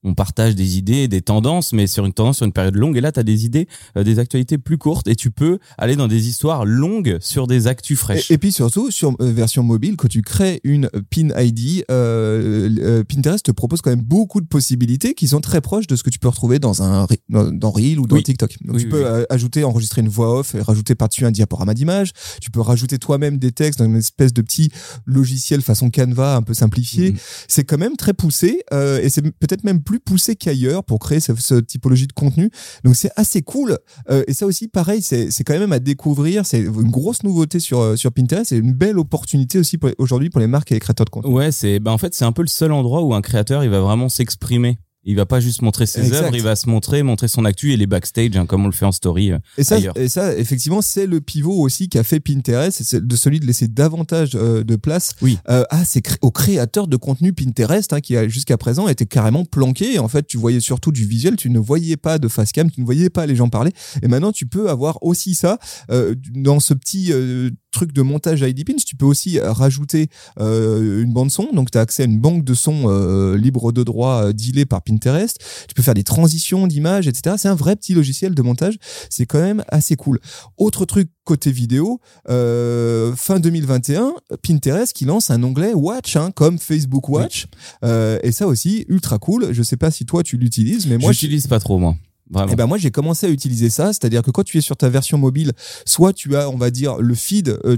on 0.08 0.14
partage 0.14 0.54
des 0.54 0.78
idées, 0.78 1.08
des 1.08 1.20
tendances, 1.22 1.72
mais 1.72 1.86
sur 1.86 2.04
une 2.06 2.12
tendance 2.12 2.38
sur 2.38 2.46
une 2.46 2.52
période 2.52 2.76
longue. 2.76 2.96
Et 2.96 3.00
là, 3.00 3.12
tu 3.12 3.20
as 3.20 3.22
des 3.22 3.44
idées, 3.44 3.68
euh, 3.96 4.04
des 4.04 4.18
actualités 4.18 4.58
plus 4.58 4.78
courtes, 4.78 5.08
et 5.08 5.14
tu 5.16 5.30
peux 5.30 5.58
aller 5.76 5.96
dans 5.96 6.08
des 6.08 6.28
histoires 6.28 6.64
longues 6.64 7.18
sur 7.20 7.46
des 7.46 7.66
actus 7.66 7.98
fraîches. 7.98 8.30
Et, 8.30 8.34
et 8.34 8.38
puis 8.38 8.52
surtout, 8.52 8.90
sur 8.90 9.10
euh, 9.20 9.32
version 9.32 9.62
mobile, 9.62 9.96
quand 9.96 10.08
tu 10.08 10.22
crées 10.22 10.60
une 10.64 10.88
pin 11.10 11.28
ID, 11.38 11.84
euh, 11.90 12.68
euh, 12.80 13.04
Pinterest 13.04 13.44
te 13.44 13.52
propose 13.52 13.80
quand 13.82 13.90
même 13.90 14.02
beaucoup 14.02 14.40
de 14.40 14.46
possibilités 14.46 15.14
qui 15.14 15.28
sont 15.28 15.40
très 15.40 15.60
proches 15.60 15.86
de 15.86 15.96
ce 15.96 16.02
que 16.02 16.10
tu 16.10 16.18
peux 16.18 16.28
retrouver 16.28 16.58
dans 16.58 16.82
un 16.82 17.06
dans, 17.28 17.50
dans 17.52 17.70
Reel 17.70 17.98
ou 18.00 18.06
dans 18.06 18.16
Oui. 18.16 18.22
TikTok. 18.22 18.56
Donc 18.64 18.76
Oui, 18.76 18.82
tu 18.82 18.86
oui, 18.86 18.90
peux 18.90 19.06
euh, 19.06 19.24
ajouter, 19.30 19.64
enregistrer 19.64 20.00
une 20.00 20.08
voix 20.08 20.38
off 20.38 20.54
et 20.54 20.60
rajouter 20.62 20.94
par-dessus 20.94 21.24
un 21.26 21.30
diaporama 21.30 21.74
d'image. 21.74 22.12
Tu 22.40 22.50
peux 22.50 22.60
rajouter 22.60 22.98
toi-même 22.98 23.38
des 23.38 23.52
textes 23.52 23.78
dans 23.78 23.84
une 23.84 23.96
espèce 23.96 24.32
de 24.32 24.42
petit 24.42 24.70
logiciel 25.06 25.62
façon 25.62 25.90
Canva 25.90 26.36
un 26.36 26.42
peu 26.42 26.54
simplifié. 26.54 27.12
Mhm. 27.12 27.18
C'est 27.48 27.64
quand 27.64 27.78
même 27.78 27.96
très 27.96 28.14
poussé 28.14 28.62
euh, 28.72 29.00
et 29.00 29.08
c'est 29.08 29.22
peut-être 29.22 29.64
même 29.64 29.82
plus 29.82 29.97
poussé 29.98 30.36
qu'ailleurs 30.36 30.84
pour 30.84 30.98
créer 30.98 31.20
ce, 31.20 31.32
ce 31.34 31.54
typologie 31.56 32.06
de 32.06 32.12
contenu. 32.12 32.50
Donc 32.84 32.96
c'est 32.96 33.10
assez 33.16 33.42
cool. 33.42 33.78
Euh, 34.10 34.24
et 34.26 34.34
ça 34.34 34.46
aussi, 34.46 34.68
pareil, 34.68 35.02
c'est 35.02 35.44
quand 35.44 35.58
même 35.58 35.72
à 35.72 35.78
découvrir. 35.78 36.46
C'est 36.46 36.60
une 36.60 36.90
grosse 36.90 37.22
nouveauté 37.22 37.60
sur 37.60 37.80
euh, 37.80 37.96
sur 37.96 38.12
Pinterest. 38.12 38.50
C'est 38.50 38.58
une 38.58 38.72
belle 38.72 38.98
opportunité 38.98 39.58
aussi 39.58 39.78
aujourd'hui 39.98 40.30
pour 40.30 40.40
les 40.40 40.46
marques 40.46 40.70
et 40.72 40.74
les 40.74 40.80
créateurs 40.80 41.04
de 41.04 41.10
contenu. 41.10 41.32
Ouais, 41.32 41.52
c'est 41.52 41.78
bah 41.80 41.92
en 41.92 41.98
fait 41.98 42.14
c'est 42.14 42.24
un 42.24 42.32
peu 42.32 42.42
le 42.42 42.48
seul 42.48 42.72
endroit 42.72 43.02
où 43.02 43.14
un 43.14 43.22
créateur 43.22 43.64
il 43.64 43.70
va 43.70 43.80
vraiment 43.80 44.08
s'exprimer. 44.08 44.78
Il 45.04 45.16
va 45.16 45.26
pas 45.26 45.40
juste 45.40 45.62
montrer 45.62 45.86
ses 45.86 46.00
Exact. 46.00 46.24
œuvres, 46.24 46.34
il 46.34 46.42
va 46.42 46.54
se 46.56 46.68
montrer, 46.68 47.02
montrer 47.02 47.28
son 47.28 47.44
actu 47.44 47.72
et 47.72 47.76
les 47.76 47.86
backstage, 47.86 48.36
hein, 48.36 48.46
comme 48.46 48.64
on 48.64 48.68
le 48.68 48.72
fait 48.72 48.84
en 48.84 48.92
story. 48.92 49.32
euh. 49.32 49.38
Et 49.56 49.64
ça, 49.64 49.76
ailleurs. 49.76 49.96
et 49.96 50.08
ça, 50.08 50.36
effectivement, 50.36 50.82
c'est 50.82 51.06
le 51.06 51.20
pivot 51.20 51.54
aussi 51.60 51.88
qu'a 51.88 52.02
fait 52.02 52.20
Pinterest, 52.20 52.82
c'est 52.82 53.06
de 53.06 53.16
celui 53.16 53.40
de 53.40 53.46
laisser 53.46 53.68
davantage 53.68 54.32
euh, 54.34 54.64
de 54.64 54.76
place 54.76 55.12
Oui. 55.22 55.38
euh, 55.48 55.62
à 55.70 55.84
ces 55.84 56.02
cré- 56.02 56.18
aux 56.20 56.30
créateurs 56.32 56.88
de 56.88 56.96
contenu 56.96 57.32
Pinterest 57.32 57.92
hein, 57.92 58.00
qui 58.00 58.16
a 58.16 58.28
jusqu'à 58.28 58.58
présent 58.58 58.88
été 58.88 59.06
carrément 59.06 59.44
planqué. 59.44 59.98
En 59.98 60.08
fait, 60.08 60.26
tu 60.26 60.36
voyais 60.36 60.60
surtout 60.60 60.92
du 60.92 61.06
visuel, 61.06 61.36
tu 61.36 61.48
ne 61.48 61.58
voyais 61.60 61.96
pas 61.96 62.18
de 62.18 62.28
face 62.28 62.52
cam, 62.52 62.70
tu 62.70 62.80
ne 62.80 62.84
voyais 62.84 63.08
pas 63.08 63.24
les 63.24 63.36
gens 63.36 63.48
parler. 63.48 63.70
Et 64.02 64.08
maintenant, 64.08 64.32
tu 64.32 64.46
peux 64.46 64.68
avoir 64.68 64.98
aussi 65.02 65.34
ça 65.34 65.58
euh, 65.90 66.16
dans 66.34 66.60
ce 66.60 66.74
petit 66.74 67.12
euh, 67.12 67.50
truc 67.70 67.92
de 67.92 68.02
montage 68.02 68.40
ID 68.40 68.64
Pins. 68.66 68.76
Tu 68.84 68.96
peux 68.96 69.06
aussi 69.06 69.38
euh, 69.38 69.52
rajouter 69.52 70.08
euh, 70.40 71.02
une 71.02 71.12
bande 71.12 71.30
son, 71.30 71.48
donc 71.52 71.70
tu 71.70 71.78
as 71.78 71.82
accès 71.82 72.02
à 72.02 72.06
une 72.06 72.18
banque 72.18 72.44
de 72.44 72.54
sons 72.54 72.84
euh, 72.86 73.36
libre 73.36 73.72
de 73.72 73.82
droit 73.82 74.24
euh, 74.24 74.32
dealée 74.32 74.66
par 74.66 74.82
Pinterest. 74.82 75.38
Tu 75.68 75.74
peux 75.74 75.82
faire 75.82 75.94
des 75.94 76.04
transitions 76.04 76.66
d'images, 76.66 77.08
etc. 77.08 77.36
C'est 77.38 77.48
un 77.48 77.54
vrai 77.54 77.76
petit 77.76 77.94
logiciel 77.94 78.34
de 78.34 78.42
montage. 78.42 78.78
C'est 79.10 79.26
quand 79.26 79.40
même 79.40 79.64
assez 79.68 79.96
cool. 79.96 80.20
Autre 80.56 80.84
truc 80.84 81.10
côté 81.24 81.52
vidéo, 81.52 82.00
fin 82.26 83.38
2021, 83.38 84.14
Pinterest 84.42 84.94
qui 84.94 85.04
lance 85.04 85.30
un 85.30 85.42
onglet 85.42 85.74
Watch, 85.74 86.16
hein, 86.16 86.30
comme 86.34 86.58
Facebook 86.58 87.06
Watch. 87.10 87.48
Et 87.82 88.32
ça 88.32 88.46
aussi, 88.46 88.86
ultra 88.88 89.18
cool. 89.18 89.52
Je 89.52 89.62
sais 89.62 89.76
pas 89.76 89.90
si 89.90 90.06
toi 90.06 90.22
tu 90.22 90.38
l'utilises, 90.38 90.86
mais 90.86 90.96
moi, 90.96 91.12
je 91.12 91.18
n'utilise 91.18 91.46
pas 91.46 91.60
trop 91.60 91.78
moi. 91.78 91.96
Vraiment. 92.30 92.52
eh 92.52 92.56
ben 92.56 92.66
moi 92.66 92.78
j'ai 92.78 92.90
commencé 92.90 93.26
à 93.26 93.30
utiliser 93.30 93.70
ça, 93.70 93.86
c'est-à-dire 93.92 94.22
que 94.22 94.30
quand 94.30 94.44
tu 94.44 94.58
es 94.58 94.60
sur 94.60 94.76
ta 94.76 94.88
version 94.88 95.18
mobile, 95.18 95.52
soit 95.86 96.12
tu 96.12 96.36
as 96.36 96.48
on 96.50 96.56
va 96.56 96.70
dire 96.70 96.96
le 96.98 97.14
feed 97.14 97.58
euh, 97.64 97.76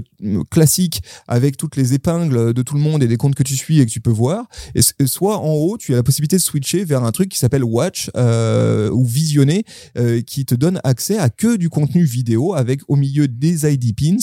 classique 0.49 1.01
avec 1.27 1.57
toutes 1.57 1.75
les 1.75 1.93
épingles 1.93 2.53
de 2.53 2.61
tout 2.61 2.75
le 2.75 2.81
monde 2.81 3.03
et 3.03 3.07
des 3.07 3.17
comptes 3.17 3.35
que 3.35 3.43
tu 3.43 3.55
suis 3.55 3.79
et 3.79 3.85
que 3.85 3.91
tu 3.91 4.01
peux 4.01 4.11
voir, 4.11 4.45
et, 4.75 4.81
et 4.99 5.07
soit 5.07 5.37
en 5.37 5.51
haut 5.53 5.77
tu 5.77 5.93
as 5.93 5.97
la 5.97 6.03
possibilité 6.03 6.35
de 6.37 6.41
switcher 6.41 6.83
vers 6.83 7.03
un 7.03 7.11
truc 7.11 7.29
qui 7.29 7.37
s'appelle 7.39 7.63
Watch 7.63 8.09
euh, 8.17 8.89
ou 8.89 9.05
Visionner, 9.05 9.63
euh, 9.97 10.21
qui 10.21 10.45
te 10.45 10.55
donne 10.55 10.79
accès 10.83 11.17
à 11.17 11.29
que 11.29 11.55
du 11.55 11.69
contenu 11.69 12.03
vidéo 12.03 12.53
avec 12.53 12.81
au 12.87 12.95
milieu 12.95 13.27
des 13.27 13.71
ID 13.71 13.95
pins 13.95 14.17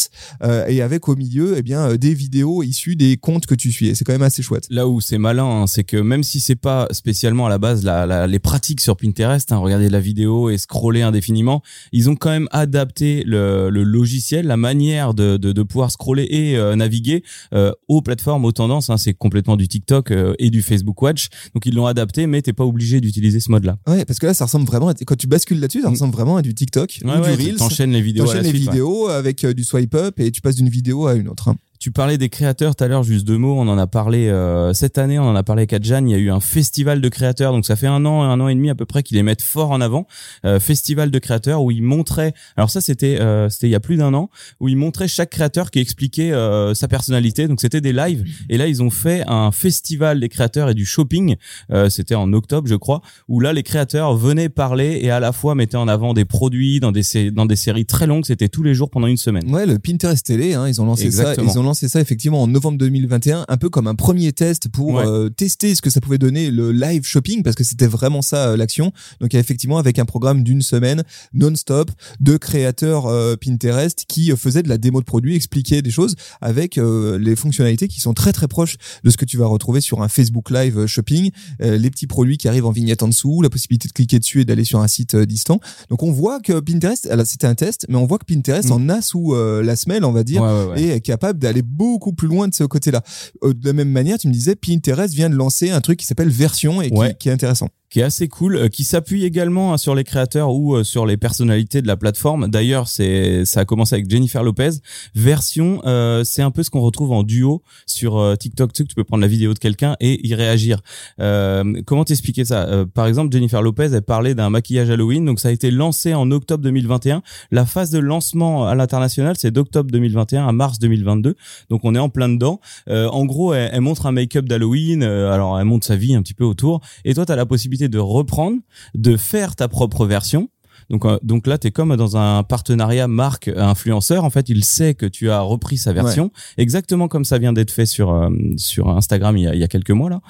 et 0.68 0.82
avec 0.82 1.08
au 1.08 1.16
milieu 1.16 1.54
eh 1.56 1.62
bien 1.62 1.94
des 1.96 2.14
vidéos 2.14 2.62
issues 2.62 2.96
des 2.96 3.16
comptes 3.16 3.46
que 3.46 3.54
tu 3.54 3.72
suis. 3.72 3.88
Et 3.88 3.94
c'est 3.94 4.04
quand 4.04 4.12
même 4.12 4.22
assez 4.22 4.42
chouette. 4.42 4.66
Là 4.70 4.86
où 4.88 5.00
c'est 5.00 5.18
malin, 5.18 5.44
hein, 5.44 5.66
c'est 5.66 5.84
que 5.84 5.96
même 5.96 6.22
si 6.22 6.40
c'est 6.40 6.56
pas 6.56 6.86
spécialement 6.90 7.46
à 7.46 7.48
la 7.48 7.58
base 7.58 7.84
la, 7.84 8.06
la- 8.06 8.26
les 8.26 8.38
pratiques 8.38 8.80
sur 8.80 8.96
Pinterest, 8.96 9.52
hein, 9.52 9.56
regarder 9.58 9.88
la 9.88 10.00
vidéo 10.00 10.17
et 10.18 10.58
scroller 10.58 11.02
indéfiniment, 11.02 11.62
ils 11.92 12.08
ont 12.10 12.16
quand 12.16 12.30
même 12.30 12.48
adapté 12.50 13.22
le, 13.26 13.70
le 13.70 13.82
logiciel, 13.82 14.46
la 14.46 14.56
manière 14.56 15.14
de, 15.14 15.36
de, 15.36 15.52
de 15.52 15.62
pouvoir 15.62 15.90
scroller 15.90 16.24
et 16.30 16.56
euh, 16.56 16.74
naviguer 16.76 17.22
euh, 17.54 17.72
aux 17.88 18.02
plateformes, 18.02 18.44
aux 18.44 18.52
tendances. 18.52 18.90
Hein, 18.90 18.96
c'est 18.96 19.14
complètement 19.14 19.56
du 19.56 19.68
TikTok 19.68 20.10
euh, 20.10 20.34
et 20.38 20.50
du 20.50 20.62
Facebook 20.62 21.00
Watch, 21.02 21.28
donc 21.54 21.64
ils 21.66 21.74
l'ont 21.74 21.86
adapté, 21.86 22.26
mais 22.26 22.42
t'es 22.42 22.52
pas 22.52 22.64
obligé 22.64 23.00
d'utiliser 23.00 23.40
ce 23.40 23.50
mode-là. 23.50 23.78
Ouais, 23.86 24.04
parce 24.04 24.18
que 24.18 24.26
là 24.26 24.34
ça 24.34 24.44
ressemble 24.46 24.66
vraiment 24.66 24.88
à, 24.88 24.94
quand 24.94 25.16
tu 25.16 25.26
bascules 25.26 25.60
là-dessus, 25.60 25.82
ça 25.82 25.88
Mm. 25.88 25.92
ressemble 25.92 26.12
vraiment 26.14 26.36
à 26.36 26.42
du 26.42 26.54
TikTok 26.54 27.00
Ouais, 27.04 27.10
ou 27.10 27.20
ouais, 27.22 27.36
du 27.36 27.42
tu 27.44 27.48
Reels. 27.50 27.56
t'enchaînes 27.58 27.92
les 27.92 28.02
vidéos 28.02 28.24
T'enchaînes 28.24 28.42
les 28.42 28.48
suite, 28.50 28.66
ouais. 28.66 28.72
vidéos 28.72 29.08
avec 29.08 29.44
du 29.46 29.64
swipe 29.64 29.94
up 29.94 30.18
et 30.20 30.30
tu 30.30 30.40
passes 30.40 30.56
d'une 30.56 30.68
vidéo 30.68 31.06
à 31.06 31.14
une 31.14 31.28
autre. 31.28 31.48
hein. 31.48 31.56
Tu 31.78 31.92
parlais 31.92 32.18
des 32.18 32.28
créateurs 32.28 32.74
tout 32.74 32.82
à 32.82 32.88
l'heure, 32.88 33.04
juste 33.04 33.24
deux 33.24 33.38
mots. 33.38 33.54
On 33.56 33.68
en 33.68 33.78
a 33.78 33.86
parlé 33.86 34.28
euh, 34.28 34.72
cette 34.72 34.98
année, 34.98 35.18
on 35.18 35.24
en 35.24 35.36
a 35.36 35.44
parlé 35.44 35.60
avec 35.60 35.72
Adjan. 35.72 36.04
Il 36.06 36.10
y 36.10 36.14
a 36.14 36.18
eu 36.18 36.30
un 36.30 36.40
festival 36.40 37.00
de 37.00 37.08
créateurs, 37.08 37.52
donc 37.52 37.64
ça 37.66 37.76
fait 37.76 37.86
un 37.86 38.04
an, 38.04 38.22
un 38.22 38.40
an 38.40 38.48
et 38.48 38.54
demi 38.54 38.68
à 38.68 38.74
peu 38.74 38.84
près 38.84 39.04
qu'ils 39.04 39.16
les 39.16 39.22
mettent 39.22 39.42
fort 39.42 39.70
en 39.70 39.80
avant. 39.80 40.06
Euh, 40.44 40.58
festival 40.58 41.12
de 41.12 41.18
créateurs 41.20 41.62
où 41.62 41.70
ils 41.70 41.82
montraient. 41.82 42.32
Alors 42.56 42.70
ça, 42.70 42.80
c'était 42.80 43.20
euh, 43.20 43.48
c'était 43.48 43.68
il 43.68 43.70
y 43.70 43.76
a 43.76 43.80
plus 43.80 43.96
d'un 43.96 44.12
an 44.14 44.28
où 44.58 44.68
ils 44.68 44.76
montraient 44.76 45.06
chaque 45.06 45.30
créateur 45.30 45.70
qui 45.70 45.78
expliquait 45.78 46.32
euh, 46.32 46.74
sa 46.74 46.88
personnalité. 46.88 47.46
Donc 47.46 47.60
c'était 47.60 47.80
des 47.80 47.92
lives. 47.92 48.24
Et 48.48 48.58
là, 48.58 48.66
ils 48.66 48.82
ont 48.82 48.90
fait 48.90 49.22
un 49.28 49.52
festival 49.52 50.18
des 50.18 50.28
créateurs 50.28 50.70
et 50.70 50.74
du 50.74 50.84
shopping. 50.84 51.36
Euh, 51.70 51.88
c'était 51.88 52.16
en 52.16 52.32
octobre, 52.32 52.66
je 52.66 52.74
crois, 52.74 53.02
où 53.28 53.38
là 53.38 53.52
les 53.52 53.62
créateurs 53.62 54.16
venaient 54.16 54.48
parler 54.48 54.98
et 55.00 55.10
à 55.12 55.20
la 55.20 55.30
fois 55.30 55.54
mettaient 55.54 55.76
en 55.76 55.86
avant 55.86 56.12
des 56.12 56.24
produits 56.24 56.80
dans 56.80 56.90
des 56.90 57.30
dans 57.30 57.46
des 57.46 57.56
séries 57.56 57.86
très 57.86 58.08
longues. 58.08 58.24
C'était 58.24 58.48
tous 58.48 58.64
les 58.64 58.74
jours 58.74 58.90
pendant 58.90 59.06
une 59.06 59.16
semaine. 59.16 59.48
Ouais, 59.54 59.64
le 59.64 59.78
Pinterest 59.78 60.26
télé, 60.26 60.54
hein, 60.54 60.66
ils 60.66 60.82
ont 60.82 60.86
lancé 60.86 61.04
Exactement. 61.04 61.48
ça. 61.48 61.54
Ils 61.54 61.60
ont 61.60 61.67
lancé 61.68 61.88
ça 61.88 62.00
effectivement 62.00 62.42
en 62.42 62.46
novembre 62.46 62.78
2021, 62.78 63.44
un 63.48 63.56
peu 63.56 63.68
comme 63.70 63.86
un 63.86 63.94
premier 63.94 64.32
test 64.32 64.68
pour 64.68 64.94
Ouais. 64.94 65.06
euh, 65.06 65.28
tester 65.28 65.74
ce 65.74 65.82
que 65.82 65.90
ça 65.90 66.00
pouvait 66.00 66.18
donner 66.18 66.50
le 66.50 66.72
live 66.72 67.04
shopping, 67.04 67.42
parce 67.42 67.56
que 67.56 67.64
c'était 67.64 67.86
vraiment 67.86 68.22
ça 68.22 68.48
euh, 68.50 68.56
l'action. 68.56 68.92
Donc 69.20 69.34
effectivement 69.34 69.78
avec 69.78 69.98
un 69.98 70.04
programme 70.04 70.42
d'une 70.42 70.62
semaine 70.62 71.04
non-stop 71.34 71.90
de 72.20 72.36
créateurs 72.36 73.06
euh, 73.06 73.36
Pinterest 73.36 74.04
qui 74.08 74.30
faisaient 74.36 74.62
de 74.62 74.68
la 74.68 74.78
démo 74.78 75.00
de 75.00 75.04
produits, 75.04 75.36
expliquaient 75.36 75.82
des 75.82 75.90
choses 75.90 76.16
avec 76.40 76.76
les 76.76 77.36
fonctionnalités 77.36 77.88
qui 77.88 78.00
sont 78.00 78.14
très 78.14 78.32
très 78.32 78.48
proches 78.48 78.76
de 79.04 79.10
ce 79.10 79.16
que 79.16 79.24
tu 79.24 79.36
vas 79.36 79.46
retrouver 79.46 79.80
sur 79.80 80.02
un 80.02 80.08
Facebook 80.08 80.50
Live 80.50 80.86
shopping, 80.86 81.30
les 81.60 81.90
petits 81.90 82.06
produits 82.06 82.38
qui 82.38 82.48
arrivent 82.48 82.66
en 82.66 82.70
vignette 82.70 83.02
en 83.02 83.08
dessous, 83.08 83.42
la 83.42 83.50
possibilité 83.50 83.88
de 83.88 83.92
cliquer 83.92 84.18
dessus 84.18 84.40
et 84.40 84.44
d'aller 84.44 84.64
sur 84.64 84.80
un 84.80 84.88
site 84.88 85.14
distant. 85.16 85.60
Donc 85.90 86.02
on 86.02 86.10
voit 86.12 86.40
que 86.40 86.60
Pinterest, 86.60 87.06
alors, 87.10 87.26
c'était 87.26 87.46
un 87.46 87.54
test, 87.54 87.86
mais 87.88 87.96
on 87.96 88.06
voit 88.06 88.18
que 88.18 88.24
Pinterest 88.26 88.68
Mm. 88.68 88.72
en 88.72 88.88
a 88.88 89.02
sous 89.02 89.34
la 89.34 89.76
semelle, 89.76 90.04
on 90.04 90.12
va 90.12 90.24
dire, 90.24 90.42
Ouais, 90.42 90.64
ouais, 90.66 90.82
est 90.96 91.00
capable 91.00 91.38
d'aller 91.38 91.57
beaucoup 91.62 92.12
plus 92.12 92.28
loin 92.28 92.48
de 92.48 92.54
ce 92.54 92.64
côté-là. 92.64 93.02
Euh, 93.42 93.54
de 93.54 93.66
la 93.66 93.72
même 93.72 93.90
manière, 93.90 94.18
tu 94.18 94.28
me 94.28 94.32
disais, 94.32 94.56
Pinterest 94.56 95.14
vient 95.14 95.30
de 95.30 95.34
lancer 95.36 95.70
un 95.70 95.80
truc 95.80 95.98
qui 95.98 96.06
s'appelle 96.06 96.28
Version 96.30 96.82
et 96.82 96.90
qui, 96.90 96.96
Ouais. 96.98 97.16
qui 97.18 97.28
est 97.28 97.32
intéressant. 97.32 97.68
qui 97.90 98.00
est 98.00 98.02
assez 98.02 98.28
cool, 98.28 98.56
euh, 98.56 98.68
qui 98.68 98.84
s'appuie 98.84 99.24
également 99.24 99.72
hein, 99.72 99.78
sur 99.78 99.94
les 99.94 100.04
créateurs 100.04 100.52
ou 100.52 100.74
euh, 100.76 100.84
sur 100.84 101.06
les 101.06 101.16
personnalités 101.16 101.80
de 101.80 101.86
la 101.86 101.96
plateforme. 101.96 102.46
D'ailleurs, 102.48 102.86
c'est 102.86 103.46
ça 103.46 103.60
a 103.60 103.64
commencé 103.64 103.94
avec 103.94 104.10
Jennifer 104.10 104.42
Lopez. 104.42 104.72
Version, 105.14 105.80
euh, 105.86 106.22
c'est 106.22 106.42
un 106.42 106.50
peu 106.50 106.62
ce 106.62 106.68
qu'on 106.68 106.80
retrouve 106.82 107.12
en 107.12 107.22
duo 107.22 107.62
sur 107.86 108.36
TikTok. 108.38 108.74
Tu 108.74 108.84
peux 108.94 109.04
prendre 109.04 109.22
la 109.22 109.26
vidéo 109.26 109.54
de 109.54 109.58
quelqu'un 109.58 109.96
et 110.00 110.26
y 110.26 110.34
réagir. 110.34 110.82
Euh, 111.20 111.80
comment 111.86 112.04
t'expliquer 112.04 112.44
ça? 112.44 112.64
Euh, 112.68 112.84
Par 112.84 113.06
exemple, 113.06 113.32
Jennifer 113.32 113.62
Lopez, 113.62 113.88
elle 113.92 114.02
parlait 114.02 114.34
d'un 114.34 114.50
maquillage 114.50 114.90
Halloween, 114.90 115.24
donc 115.24 115.40
ça 115.40 115.48
a 115.48 115.52
été 115.52 115.70
lancé 115.70 116.12
en 116.14 116.30
octobre 116.30 116.62
2021. 116.64 117.22
La 117.50 117.64
phase 117.66 117.90
de 117.90 117.98
lancement 117.98 118.66
à 118.66 118.74
l'international, 118.74 119.36
c'est 119.38 119.50
d'octobre 119.50 119.90
2021 119.90 120.46
à 120.46 120.52
mars 120.52 120.78
2022. 120.78 121.36
Donc 121.70 121.84
on 121.84 121.94
est 121.94 121.98
en 121.98 122.08
plein 122.08 122.28
dedans. 122.28 122.60
Euh, 122.88 123.08
en 123.08 123.24
gros, 123.24 123.54
elle, 123.54 123.70
elle 123.72 123.80
montre 123.80 124.06
un 124.06 124.12
make-up 124.12 124.46
d'Halloween. 124.46 125.02
euh, 125.02 125.32
alors 125.32 125.58
elle 125.58 125.64
montre 125.64 125.86
sa 125.86 125.96
vie 125.96 126.14
un 126.14 126.22
petit 126.22 126.34
peu 126.34 126.44
autour. 126.44 126.80
Et 127.04 127.14
toi, 127.14 127.26
tu 127.26 127.32
as 127.32 127.36
la 127.36 127.46
possibilité 127.46 127.88
de 127.88 127.98
reprendre, 127.98 128.58
de 128.94 129.16
faire 129.16 129.56
ta 129.56 129.68
propre 129.68 130.06
version. 130.06 130.48
Donc, 130.90 131.04
euh, 131.04 131.18
donc 131.22 131.46
là, 131.46 131.58
tu 131.58 131.68
es 131.68 131.70
comme 131.70 131.96
dans 131.96 132.16
un 132.16 132.42
partenariat 132.42 133.08
marque 133.08 133.48
influenceur. 133.56 134.24
En 134.24 134.30
fait, 134.30 134.48
il 134.48 134.64
sait 134.64 134.94
que 134.94 135.06
tu 135.06 135.30
as 135.30 135.40
repris 135.40 135.76
sa 135.76 135.92
version, 135.92 136.30
exactement 136.56 137.08
comme 137.08 137.24
ça 137.24 137.38
vient 137.38 137.52
d'être 137.52 137.70
fait 137.70 137.86
sur 137.86 138.12
euh, 138.12 138.30
sur 138.56 138.88
Instagram 138.88 139.36
il 139.36 139.44
y, 139.44 139.46
a, 139.46 139.54
il 139.54 139.60
y 139.60 139.64
a 139.64 139.68
quelques 139.68 139.90
mois 139.90 140.10
là. 140.10 140.20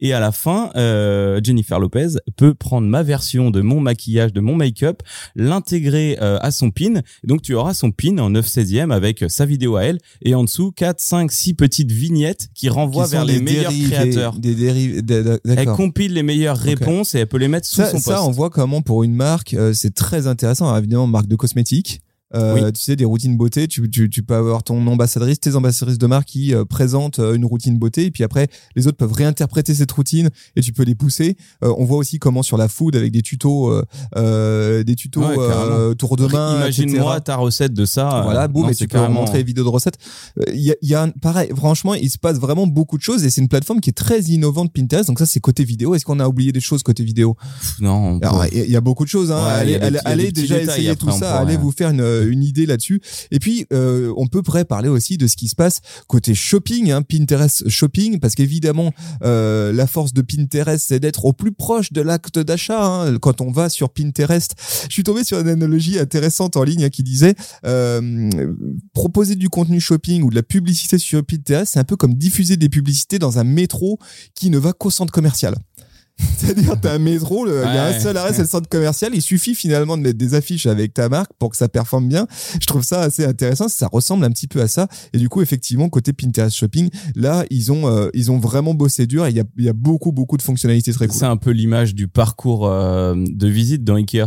Et 0.00 0.12
à 0.12 0.20
la 0.20 0.32
fin, 0.32 0.70
euh, 0.76 1.40
Jennifer 1.42 1.78
Lopez 1.78 2.08
peut 2.36 2.54
prendre 2.54 2.86
ma 2.86 3.02
version 3.02 3.50
de 3.50 3.60
mon 3.60 3.80
maquillage, 3.80 4.32
de 4.32 4.40
mon 4.40 4.54
make-up, 4.54 5.02
l'intégrer 5.36 6.18
euh, 6.20 6.38
à 6.40 6.50
son 6.50 6.70
pin. 6.70 7.00
donc 7.24 7.42
tu 7.42 7.54
auras 7.54 7.74
son 7.74 7.90
pin 7.90 8.18
en 8.18 8.30
9 8.30 8.46
16e 8.46 8.92
avec 8.92 9.24
sa 9.28 9.44
vidéo 9.46 9.76
à 9.76 9.84
elle 9.84 9.98
et 10.22 10.34
en 10.34 10.44
dessous 10.44 10.72
4, 10.72 11.00
5, 11.00 11.30
6 11.30 11.54
petites 11.54 11.92
vignettes 11.92 12.48
qui 12.54 12.68
renvoient 12.68 13.06
vers 13.06 13.24
les 13.24 13.40
meilleurs 13.40 13.72
créateurs. 13.72 14.38
Des 14.38 14.54
dérivés, 14.54 15.02
elle 15.44 15.66
compile 15.66 16.14
les 16.14 16.22
meilleures 16.22 16.56
réponses 16.56 17.14
et 17.14 17.20
elle 17.20 17.26
peut 17.26 17.38
les 17.38 17.48
mettre 17.48 17.66
sous 17.66 17.82
son 17.82 17.92
post. 17.92 18.06
Ça, 18.06 18.24
on 18.24 18.30
voit 18.30 18.50
comment 18.50 18.82
pour 18.82 19.04
une 19.04 19.14
marque, 19.14 19.54
euh, 19.54 19.72
c'est 19.72 19.94
très 19.94 20.07
intéressant. 20.14 20.66
Alors, 20.66 20.78
évidemment, 20.78 21.06
marque 21.06 21.26
de 21.28 21.36
cosmétiques. 21.36 22.00
Euh, 22.34 22.70
tu 22.72 22.82
sais, 22.82 22.96
des 22.96 23.06
routines 23.06 23.36
beauté, 23.36 23.68
tu, 23.68 23.88
tu, 23.88 24.10
tu, 24.10 24.22
peux 24.22 24.34
avoir 24.34 24.62
ton 24.62 24.86
ambassadrice, 24.86 25.40
tes 25.40 25.56
ambassadrices 25.56 25.98
de 25.98 26.06
marque 26.06 26.26
qui 26.26 26.54
euh, 26.54 26.64
présentent 26.64 27.20
euh, 27.20 27.34
une 27.34 27.46
routine 27.46 27.78
beauté, 27.78 28.06
et 28.06 28.10
puis 28.10 28.22
après, 28.22 28.48
les 28.76 28.86
autres 28.86 28.98
peuvent 28.98 29.12
réinterpréter 29.12 29.74
cette 29.74 29.90
routine 29.92 30.28
et 30.54 30.60
tu 30.60 30.72
peux 30.72 30.82
les 30.82 30.94
pousser. 30.94 31.36
Euh, 31.64 31.72
on 31.78 31.84
voit 31.84 31.96
aussi 31.96 32.18
comment 32.18 32.42
sur 32.42 32.58
la 32.58 32.68
food, 32.68 32.96
avec 32.96 33.12
des 33.12 33.22
tutos, 33.22 33.82
des 34.14 34.94
tutos 34.96 35.22
tour 35.94 36.16
de 36.16 36.26
main. 36.26 36.56
Imagine-moi 36.56 37.20
ta 37.20 37.36
recette 37.36 37.72
de 37.72 37.84
ça. 37.84 38.20
Voilà, 38.24 38.46
boum, 38.48 38.66
mais 38.66 38.74
tu 38.74 38.86
peux 38.86 38.98
carrément... 38.98 39.20
montrer 39.20 39.38
les 39.38 39.44
vidéos 39.44 39.64
de 39.64 39.70
recettes. 39.70 39.96
Il 40.52 40.60
y 40.60 40.72
a, 40.72 40.74
y 40.82 40.94
a 40.94 41.08
pareil, 41.22 41.50
franchement, 41.56 41.94
il 41.94 42.10
se 42.10 42.18
passe 42.18 42.38
vraiment 42.38 42.66
beaucoup 42.66 42.98
de 42.98 43.02
choses 43.02 43.24
et 43.24 43.30
c'est 43.30 43.40
une 43.40 43.48
plateforme 43.48 43.80
qui 43.80 43.90
est 43.90 43.94
très 43.94 44.20
innovante, 44.22 44.72
Pinterest. 44.72 45.08
Donc 45.08 45.18
ça, 45.18 45.26
c'est 45.26 45.40
côté 45.40 45.64
vidéo. 45.64 45.94
Est-ce 45.94 46.04
qu'on 46.04 46.20
a 46.20 46.28
oublié 46.28 46.52
des 46.52 46.60
choses 46.60 46.82
côté 46.82 47.04
vidéo? 47.04 47.36
Non. 47.80 48.20
Il 48.52 48.70
y, 48.70 48.76
a 48.76 48.80
beaucoup 48.80 49.04
de 49.04 49.08
choses. 49.08 49.32
Hein. 49.32 49.42
allez, 49.44 49.76
allez, 49.76 49.98
allez 50.04 50.32
déjà 50.32 50.60
essayer 50.60 50.94
tout 50.96 51.10
ça. 51.10 51.38
Allez 51.38 51.56
vous 51.56 51.72
faire 51.72 51.90
une 51.90 52.00
euh, 52.17 52.17
une 52.24 52.42
idée 52.42 52.66
là-dessus. 52.66 53.00
Et 53.30 53.38
puis, 53.38 53.66
euh, 53.72 54.12
on 54.16 54.26
peut 54.26 54.42
près 54.42 54.64
parler 54.64 54.88
aussi 54.88 55.18
de 55.18 55.26
ce 55.26 55.36
qui 55.36 55.48
se 55.48 55.54
passe 55.54 55.80
côté 56.06 56.34
shopping, 56.34 56.90
hein, 56.90 57.02
Pinterest 57.02 57.68
shopping, 57.68 58.20
parce 58.20 58.34
qu'évidemment, 58.34 58.92
euh, 59.22 59.72
la 59.72 59.86
force 59.86 60.12
de 60.12 60.22
Pinterest, 60.22 60.84
c'est 60.88 61.00
d'être 61.00 61.24
au 61.24 61.32
plus 61.32 61.52
proche 61.52 61.92
de 61.92 62.00
l'acte 62.00 62.38
d'achat. 62.38 62.84
Hein. 62.84 63.18
Quand 63.18 63.40
on 63.40 63.50
va 63.50 63.68
sur 63.68 63.90
Pinterest, 63.90 64.54
je 64.88 64.92
suis 64.92 65.02
tombé 65.04 65.24
sur 65.24 65.38
une 65.40 65.48
analogie 65.48 65.98
intéressante 65.98 66.56
en 66.56 66.64
ligne 66.64 66.84
hein, 66.84 66.90
qui 66.90 67.02
disait 67.02 67.34
euh, 67.66 68.30
proposer 68.92 69.36
du 69.36 69.48
contenu 69.48 69.80
shopping 69.80 70.22
ou 70.22 70.30
de 70.30 70.34
la 70.34 70.42
publicité 70.42 70.98
sur 70.98 71.24
Pinterest, 71.24 71.72
c'est 71.72 71.80
un 71.80 71.84
peu 71.84 71.96
comme 71.96 72.14
diffuser 72.14 72.56
des 72.56 72.68
publicités 72.68 73.18
dans 73.18 73.38
un 73.38 73.44
métro 73.44 73.98
qui 74.34 74.50
ne 74.50 74.58
va 74.58 74.72
qu'au 74.72 74.90
centre 74.90 75.12
commercial. 75.12 75.54
C'est-à-dire, 76.36 76.80
t'as 76.80 76.94
un 76.94 76.98
métro, 76.98 77.46
il 77.46 77.52
y 77.52 77.56
a 77.56 77.86
un 77.86 77.98
seul 77.98 78.16
arrêt, 78.16 78.32
c'est 78.32 78.42
le 78.42 78.48
centre 78.48 78.68
commercial. 78.68 79.12
Il 79.14 79.22
suffit 79.22 79.54
finalement 79.54 79.96
de 79.96 80.02
mettre 80.02 80.18
des 80.18 80.34
affiches 80.34 80.66
avec 80.66 80.94
ta 80.94 81.08
marque 81.08 81.32
pour 81.38 81.50
que 81.50 81.56
ça 81.56 81.68
performe 81.68 82.08
bien. 82.08 82.26
Je 82.60 82.66
trouve 82.66 82.82
ça 82.82 83.00
assez 83.02 83.24
intéressant. 83.24 83.68
Ça 83.68 83.88
ressemble 83.90 84.24
un 84.24 84.30
petit 84.30 84.48
peu 84.48 84.60
à 84.60 84.68
ça. 84.68 84.88
Et 85.12 85.18
du 85.18 85.28
coup, 85.28 85.42
effectivement, 85.42 85.88
côté 85.88 86.12
Pinterest 86.12 86.56
Shopping, 86.56 86.90
là, 87.14 87.44
ils 87.50 87.70
ont, 87.72 87.88
euh, 87.88 88.08
ils 88.14 88.30
ont 88.30 88.38
vraiment 88.38 88.74
bossé 88.74 89.06
dur 89.06 89.26
et 89.26 89.30
il 89.30 89.36
y 89.36 89.40
a, 89.40 89.44
il 89.56 89.64
y 89.64 89.68
a 89.68 89.72
beaucoup, 89.72 90.12
beaucoup 90.12 90.36
de 90.36 90.42
fonctionnalités 90.42 90.92
très 90.92 91.06
cool. 91.06 91.16
C'est 91.16 91.26
un 91.26 91.36
peu 91.36 91.50
l'image 91.50 91.94
du 91.94 92.08
parcours 92.08 92.66
euh, 92.66 93.14
de 93.16 93.48
visite 93.48 93.84
dans 93.84 93.94
Ikea. 93.94 94.26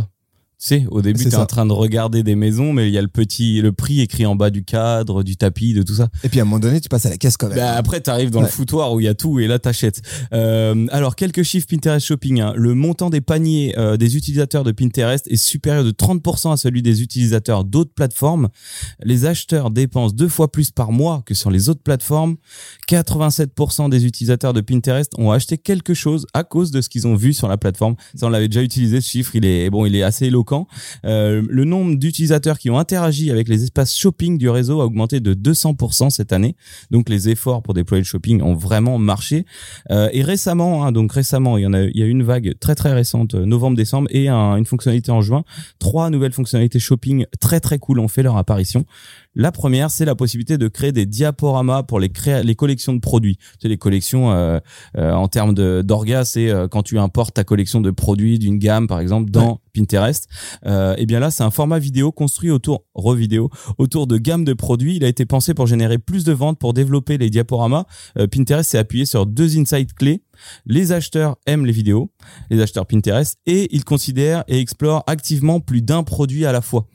Tu 0.62 0.68
sais, 0.68 0.86
au 0.92 1.02
début, 1.02 1.24
t'es 1.24 1.34
en 1.34 1.44
train 1.44 1.66
de 1.66 1.72
regarder 1.72 2.22
des 2.22 2.36
maisons, 2.36 2.72
mais 2.72 2.86
il 2.86 2.94
y 2.94 2.98
a 2.98 3.02
le 3.02 3.08
petit, 3.08 3.60
le 3.60 3.72
prix 3.72 4.00
écrit 4.00 4.26
en 4.26 4.36
bas 4.36 4.50
du 4.50 4.62
cadre, 4.62 5.24
du 5.24 5.36
tapis, 5.36 5.74
de 5.74 5.82
tout 5.82 5.96
ça. 5.96 6.08
Et 6.22 6.28
puis 6.28 6.38
à 6.38 6.42
un 6.42 6.44
moment 6.44 6.60
donné, 6.60 6.80
tu 6.80 6.88
passes 6.88 7.04
à 7.04 7.10
la 7.10 7.16
caisse 7.16 7.36
quand 7.36 7.48
même. 7.48 7.56
Bah, 7.56 7.74
après, 7.74 8.00
t'arrives 8.00 8.30
dans 8.30 8.42
le 8.42 8.46
foutoir 8.46 8.92
où 8.92 9.00
il 9.00 9.06
y 9.06 9.08
a 9.08 9.14
tout 9.14 9.40
et 9.40 9.48
là, 9.48 9.58
t'achètes. 9.58 10.02
Euh, 10.32 10.86
alors, 10.92 11.16
quelques 11.16 11.42
chiffres 11.42 11.66
Pinterest 11.68 12.06
Shopping. 12.06 12.40
Hein. 12.40 12.52
Le 12.54 12.74
montant 12.74 13.10
des 13.10 13.20
paniers 13.20 13.74
euh, 13.76 13.96
des 13.96 14.16
utilisateurs 14.16 14.62
de 14.62 14.70
Pinterest 14.70 15.26
est 15.26 15.36
supérieur 15.36 15.82
de 15.82 15.90
30% 15.90 16.52
à 16.52 16.56
celui 16.56 16.80
des 16.80 17.02
utilisateurs 17.02 17.64
d'autres 17.64 17.92
plateformes. 17.92 18.48
Les 19.02 19.24
acheteurs 19.24 19.72
dépensent 19.72 20.14
deux 20.14 20.28
fois 20.28 20.52
plus 20.52 20.70
par 20.70 20.92
mois 20.92 21.24
que 21.26 21.34
sur 21.34 21.50
les 21.50 21.70
autres 21.70 21.82
plateformes. 21.82 22.36
87% 22.88 23.90
des 23.90 24.06
utilisateurs 24.06 24.52
de 24.52 24.60
Pinterest 24.60 25.10
ont 25.18 25.32
acheté 25.32 25.58
quelque 25.58 25.92
chose 25.92 26.24
à 26.34 26.44
cause 26.44 26.70
de 26.70 26.80
ce 26.80 26.88
qu'ils 26.88 27.08
ont 27.08 27.16
vu 27.16 27.32
sur 27.32 27.48
la 27.48 27.56
plateforme. 27.56 27.96
Ça, 28.14 28.26
on 28.26 28.28
l'avait 28.28 28.46
déjà 28.46 28.62
utilisé, 28.62 29.00
ce 29.00 29.08
chiffre. 29.08 29.34
Il 29.34 29.44
est, 29.44 29.68
bon, 29.68 29.86
il 29.86 29.96
est 29.96 30.04
assez 30.04 30.26
éloquent 30.26 30.51
euh, 31.04 31.42
le 31.48 31.64
nombre 31.64 31.96
d'utilisateurs 31.96 32.58
qui 32.58 32.70
ont 32.70 32.78
interagi 32.78 33.30
avec 33.30 33.48
les 33.48 33.64
espaces 33.64 33.96
shopping 33.96 34.38
du 34.38 34.48
réseau 34.48 34.80
a 34.80 34.84
augmenté 34.84 35.20
de 35.20 35.34
200% 35.34 36.10
cette 36.10 36.32
année. 36.32 36.56
Donc 36.90 37.08
les 37.08 37.28
efforts 37.28 37.62
pour 37.62 37.74
déployer 37.74 38.02
le 38.02 38.06
shopping 38.06 38.42
ont 38.42 38.54
vraiment 38.54 38.98
marché. 38.98 39.44
Euh, 39.90 40.08
et 40.12 40.22
récemment, 40.22 40.84
hein, 40.84 40.92
donc 40.92 41.12
récemment, 41.12 41.58
il 41.58 41.62
y 41.62 41.66
en 41.66 41.72
a, 41.72 41.82
il 41.82 42.02
une 42.02 42.22
vague 42.22 42.54
très 42.58 42.74
très 42.74 42.92
récente, 42.92 43.34
euh, 43.34 43.44
novembre-décembre, 43.44 44.08
et 44.10 44.28
une 44.28 44.66
fonctionnalité 44.66 45.10
en 45.12 45.20
juin. 45.20 45.44
Trois 45.78 46.10
nouvelles 46.10 46.32
fonctionnalités 46.32 46.78
shopping 46.78 47.26
très 47.40 47.60
très 47.60 47.78
cool 47.78 48.00
ont 48.00 48.08
fait 48.08 48.22
leur 48.22 48.36
apparition. 48.36 48.84
La 49.34 49.50
première, 49.50 49.90
c'est 49.90 50.04
la 50.04 50.14
possibilité 50.14 50.58
de 50.58 50.68
créer 50.68 50.92
des 50.92 51.06
diaporamas 51.06 51.84
pour 51.84 52.00
les, 52.00 52.10
les 52.44 52.54
collections 52.54 52.92
de 52.92 53.00
produits. 53.00 53.36
Tu 53.36 53.42
sais, 53.62 53.68
les 53.68 53.78
collections 53.78 54.30
euh, 54.32 54.58
euh, 54.98 55.12
en 55.12 55.28
termes 55.28 55.54
d'orgas, 55.82 56.24
c'est 56.26 56.50
euh, 56.50 56.68
quand 56.68 56.82
tu 56.82 56.98
importes 56.98 57.34
ta 57.34 57.44
collection 57.44 57.80
de 57.80 57.90
produits 57.90 58.38
d'une 58.38 58.58
gamme, 58.58 58.86
par 58.86 59.00
exemple, 59.00 59.30
dans 59.30 59.60
Pinterest. 59.74 60.28
et 60.66 60.68
eh 60.98 61.06
bien 61.06 61.18
là, 61.18 61.30
c'est 61.30 61.42
un 61.42 61.50
format 61.50 61.78
vidéo 61.78 62.12
construit 62.12 62.50
autour, 62.50 62.84
revidéo, 62.94 63.48
autour 63.78 64.06
de 64.06 64.18
gammes 64.18 64.44
de 64.44 64.52
produits. 64.52 64.96
Il 64.96 65.04
a 65.04 65.08
été 65.08 65.24
pensé 65.24 65.54
pour 65.54 65.66
générer 65.66 65.96
plus 65.96 66.24
de 66.24 66.32
ventes, 66.32 66.58
pour 66.58 66.74
développer 66.74 67.16
les 67.16 67.30
diaporamas. 67.30 67.86
Pinterest 68.30 68.70
s'est 68.70 68.78
appuyé 68.78 69.06
sur 69.06 69.24
deux 69.24 69.58
insights 69.58 69.94
clés 69.94 70.22
les 70.66 70.92
acheteurs 70.92 71.36
aiment 71.46 71.66
les 71.66 71.72
vidéos, 71.72 72.10
les 72.50 72.60
acheteurs 72.60 72.86
Pinterest, 72.86 73.38
et 73.46 73.74
ils 73.74 73.84
considèrent 73.84 74.44
et 74.48 74.58
explorent 74.58 75.04
activement 75.06 75.60
plus 75.60 75.82
d'un 75.82 76.02
produit 76.02 76.46
à 76.46 76.52
la 76.52 76.60
fois. 76.60 76.86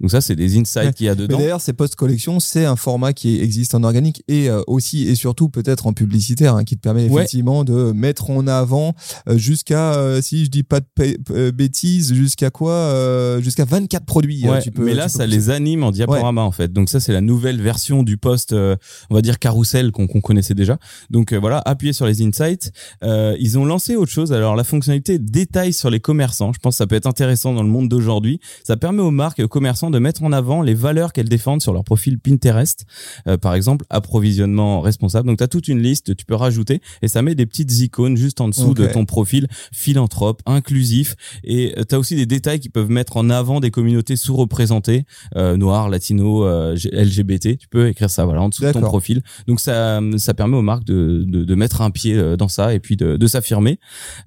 Donc 0.00 0.10
ça, 0.10 0.20
c'est 0.20 0.36
des 0.36 0.58
insights 0.58 0.94
qu'il 0.94 1.06
y 1.06 1.08
a 1.08 1.14
dedans. 1.14 1.38
D'ailleurs, 1.38 1.60
ces 1.60 1.72
post-collections, 1.72 2.40
c'est 2.40 2.64
un 2.64 2.76
format 2.76 3.12
qui 3.12 3.40
existe 3.40 3.74
en 3.74 3.84
organique 3.84 4.24
et 4.28 4.48
euh, 4.50 4.62
aussi 4.66 5.08
et 5.08 5.14
surtout 5.14 5.48
peut-être 5.48 5.86
en 5.86 5.92
publicitaire, 5.92 6.56
hein, 6.56 6.64
qui 6.64 6.76
te 6.76 6.80
permet 6.80 7.06
effectivement 7.06 7.64
de 7.64 7.92
mettre 7.92 8.30
en 8.30 8.46
avant 8.46 8.94
euh, 9.28 9.38
jusqu'à, 9.38 9.94
euh, 9.94 10.20
si 10.20 10.44
je 10.44 10.50
dis 10.50 10.62
pas 10.62 10.80
de 10.80 11.50
bêtises, 11.50 12.12
jusqu'à 12.12 12.50
quoi 12.50 13.40
Jusqu'à 13.40 13.64
24 13.64 14.04
produits. 14.04 14.46
Hein, 14.46 14.58
mais 14.78 14.94
là, 14.94 15.08
ça 15.08 15.26
les 15.26 15.50
anime 15.50 15.84
en 15.84 15.90
diaporama 15.90 16.42
en 16.42 16.52
fait. 16.52 16.72
Donc 16.72 16.88
ça, 16.88 17.00
c'est 17.00 17.12
la 17.12 17.20
nouvelle 17.20 17.60
version 17.60 18.02
du 18.02 18.16
post, 18.16 18.52
on 18.52 19.14
va 19.14 19.22
dire 19.22 19.38
carrousel 19.38 19.92
qu'on 19.92 20.06
connaissait 20.06 20.54
déjà. 20.54 20.78
Donc 21.10 21.32
voilà, 21.32 21.62
appuyez 21.64 21.92
sur 21.92 22.06
les 22.06 22.22
insights. 22.22 22.72
Euh, 23.02 23.36
ils 23.38 23.58
ont 23.58 23.64
lancé 23.64 23.96
autre 23.96 24.12
chose. 24.12 24.32
Alors 24.32 24.56
la 24.56 24.64
fonctionnalité 24.64 25.18
détail 25.18 25.72
sur 25.72 25.90
les 25.90 26.00
commerçants. 26.00 26.52
Je 26.52 26.58
pense 26.58 26.74
que 26.74 26.78
ça 26.78 26.86
peut 26.86 26.96
être 26.96 27.06
intéressant 27.06 27.54
dans 27.54 27.62
le 27.62 27.68
monde 27.68 27.88
d'aujourd'hui. 27.88 28.40
Ça 28.64 28.76
permet 28.76 29.02
aux 29.02 29.10
marques 29.10 29.40
et 29.40 29.44
aux 29.44 29.48
commerçants 29.48 29.90
de 29.90 29.98
mettre 29.98 30.22
en 30.22 30.32
avant 30.32 30.62
les 30.62 30.74
valeurs 30.74 31.12
qu'elles 31.12 31.28
défendent 31.28 31.62
sur 31.62 31.72
leur 31.72 31.84
profil 31.84 32.18
Pinterest. 32.18 32.84
Euh, 33.26 33.36
par 33.36 33.54
exemple, 33.54 33.84
approvisionnement 33.90 34.80
responsable. 34.80 35.28
Donc 35.28 35.38
tu 35.38 35.44
as 35.44 35.48
toute 35.48 35.68
une 35.68 35.80
liste, 35.80 36.16
tu 36.16 36.24
peux 36.24 36.34
rajouter 36.34 36.80
et 37.02 37.08
ça 37.08 37.22
met 37.22 37.34
des 37.34 37.46
petites 37.46 37.72
icônes 37.80 38.16
juste 38.16 38.40
en 38.40 38.48
dessous 38.48 38.74
de 38.74 38.86
ton 38.86 39.04
profil 39.04 39.48
philanthrope, 39.72 40.42
inclusif 40.46 41.16
et 41.44 41.74
euh, 41.78 41.84
tu 41.88 41.94
as 41.94 41.98
aussi 41.98 42.16
des 42.16 42.26
détails 42.26 42.60
qui 42.60 42.68
peuvent 42.68 42.90
mettre 42.90 43.16
en 43.16 43.30
avant 43.30 43.60
des 43.60 43.70
communautés 43.70 44.16
sous-représentées, 44.16 45.04
euh, 45.36 45.56
noirs, 45.56 45.88
latinos, 45.88 46.44
euh, 46.46 46.76
LGBT. 46.92 47.58
Tu 47.58 47.68
peux 47.68 47.88
écrire 47.88 48.10
ça 48.10 48.24
voilà 48.24 48.42
en 48.42 48.48
dessous 48.48 48.64
de 48.64 48.72
ton 48.72 48.80
profil. 48.80 49.22
Donc 49.46 49.60
ça 49.60 50.00
ça 50.16 50.34
permet 50.34 50.56
aux 50.56 50.62
marques 50.62 50.84
de, 50.84 51.24
de, 51.26 51.44
de 51.44 51.54
mettre 51.54 51.82
un 51.82 51.90
pied 51.90 52.36
dans 52.36 52.48
ça 52.48 52.74
et 52.74 52.80
puis 52.82 52.96
de, 52.96 53.26
s'affirmer. 53.26 53.78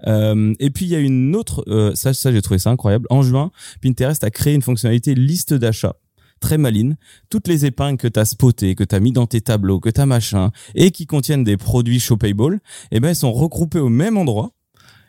Euh, 0.07 0.53
et 0.59 0.71
puis 0.71 0.85
il 0.85 0.89
y 0.89 0.95
a 0.95 0.99
une 0.99 1.35
autre, 1.35 1.63
euh, 1.67 1.93
ça, 1.93 2.13
ça 2.13 2.31
j'ai 2.31 2.41
trouvé 2.41 2.57
ça 2.57 2.71
incroyable. 2.71 3.05
En 3.09 3.21
juin, 3.21 3.51
Pinterest 3.81 4.23
a 4.23 4.31
créé 4.31 4.55
une 4.55 4.63
fonctionnalité 4.63 5.13
liste 5.13 5.53
d'achat 5.53 5.95
très 6.39 6.57
maline, 6.57 6.97
toutes 7.29 7.47
les 7.47 7.65
épingles 7.65 7.97
que 7.97 8.07
tu 8.07 8.19
as 8.19 8.25
spotées, 8.25 8.75
que 8.75 8.83
tu 8.83 8.93
as 8.93 8.99
mis 8.99 9.11
dans 9.11 9.25
tes 9.25 9.41
tableaux, 9.41 9.79
que 9.79 9.89
tu 9.89 10.01
as 10.01 10.05
machin, 10.05 10.51
et 10.75 10.91
qui 10.91 11.05
contiennent 11.05 11.43
des 11.43 11.57
produits 11.57 11.99
Shopable, 11.99 12.59
eh 12.91 12.99
ben, 12.99 13.09
elles 13.09 13.15
sont 13.15 13.31
regroupées 13.31 13.79
au 13.79 13.89
même 13.89 14.17
endroit 14.17 14.51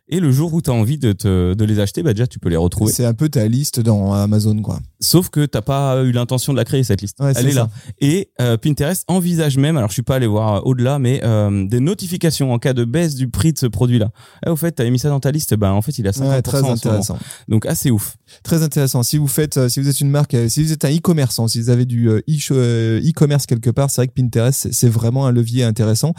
et 0.08 0.20
le 0.20 0.30
jour 0.30 0.54
où 0.54 0.62
tu 0.62 0.70
as 0.70 0.72
envie 0.72 0.98
de, 0.98 1.12
te, 1.12 1.54
de 1.54 1.64
les 1.64 1.80
acheter, 1.80 2.02
bah 2.02 2.12
déjà 2.12 2.26
tu 2.28 2.38
peux 2.38 2.48
les 2.48 2.56
retrouver. 2.56 2.92
C'est 2.92 3.04
un 3.04 3.14
peu 3.14 3.28
ta 3.28 3.48
liste 3.48 3.80
dans 3.80 4.12
Amazon 4.12 4.62
quoi. 4.62 4.78
Sauf 5.00 5.28
que 5.28 5.44
t'as 5.44 5.62
pas 5.62 6.02
eu 6.02 6.12
l'intention 6.12 6.52
de 6.52 6.58
la 6.58 6.64
créer 6.64 6.82
cette 6.82 7.02
liste. 7.02 7.18
Elle 7.20 7.48
est, 7.48 7.52
là. 7.52 7.68
Et 8.00 8.30
euh, 8.40 8.56
Pinterest 8.56 9.04
envisage 9.08 9.58
même, 9.58 9.76
alors 9.76 9.90
je 9.90 9.94
suis 9.94 10.02
pas 10.02 10.16
allé 10.16 10.26
voir 10.26 10.54
euh, 10.54 10.60
au-delà, 10.64 10.98
mais 10.98 11.20
euh, 11.22 11.66
des 11.66 11.80
notifications 11.80 12.52
en 12.52 12.58
cas 12.58 12.72
de 12.72 12.84
baisse 12.84 13.14
du 13.14 13.28
prix 13.28 13.52
de 13.52 13.58
ce 13.58 13.66
produit-là. 13.66 14.10
Eh, 14.46 14.50
au 14.50 14.56
fait, 14.56 14.72
t'avais 14.72 14.90
mis 14.90 14.98
ça 14.98 15.08
dans 15.10 15.20
ta 15.20 15.30
liste, 15.30 15.54
ben 15.54 15.72
en 15.72 15.82
fait 15.82 15.98
il 15.98 16.08
a 16.08 16.12
50% 16.12 16.28
ouais, 16.28 16.42
très 16.42 16.64
intéressant. 16.64 17.18
Donc 17.48 17.66
assez 17.66 17.90
ouf. 17.90 18.16
Très 18.42 18.62
intéressant. 18.62 19.02
Si 19.02 19.18
vous 19.18 19.28
faites, 19.28 19.68
si 19.68 19.80
vous 19.80 19.88
êtes 19.88 20.00
une 20.00 20.10
marque, 20.10 20.36
si 20.48 20.62
vous 20.62 20.72
êtes 20.72 20.84
un 20.84 20.90
e-commerçant, 20.94 21.46
si 21.46 21.60
vous 21.60 21.70
avez 21.70 21.84
du 21.84 22.08
e-commerce 22.08 23.46
quelque 23.46 23.70
part, 23.70 23.90
c'est 23.90 24.00
vrai 24.00 24.08
que 24.08 24.14
Pinterest 24.14 24.68
c'est 24.72 24.88
vraiment 24.88 25.26
un 25.26 25.32
levier 25.32 25.64
intéressant. 25.64 26.14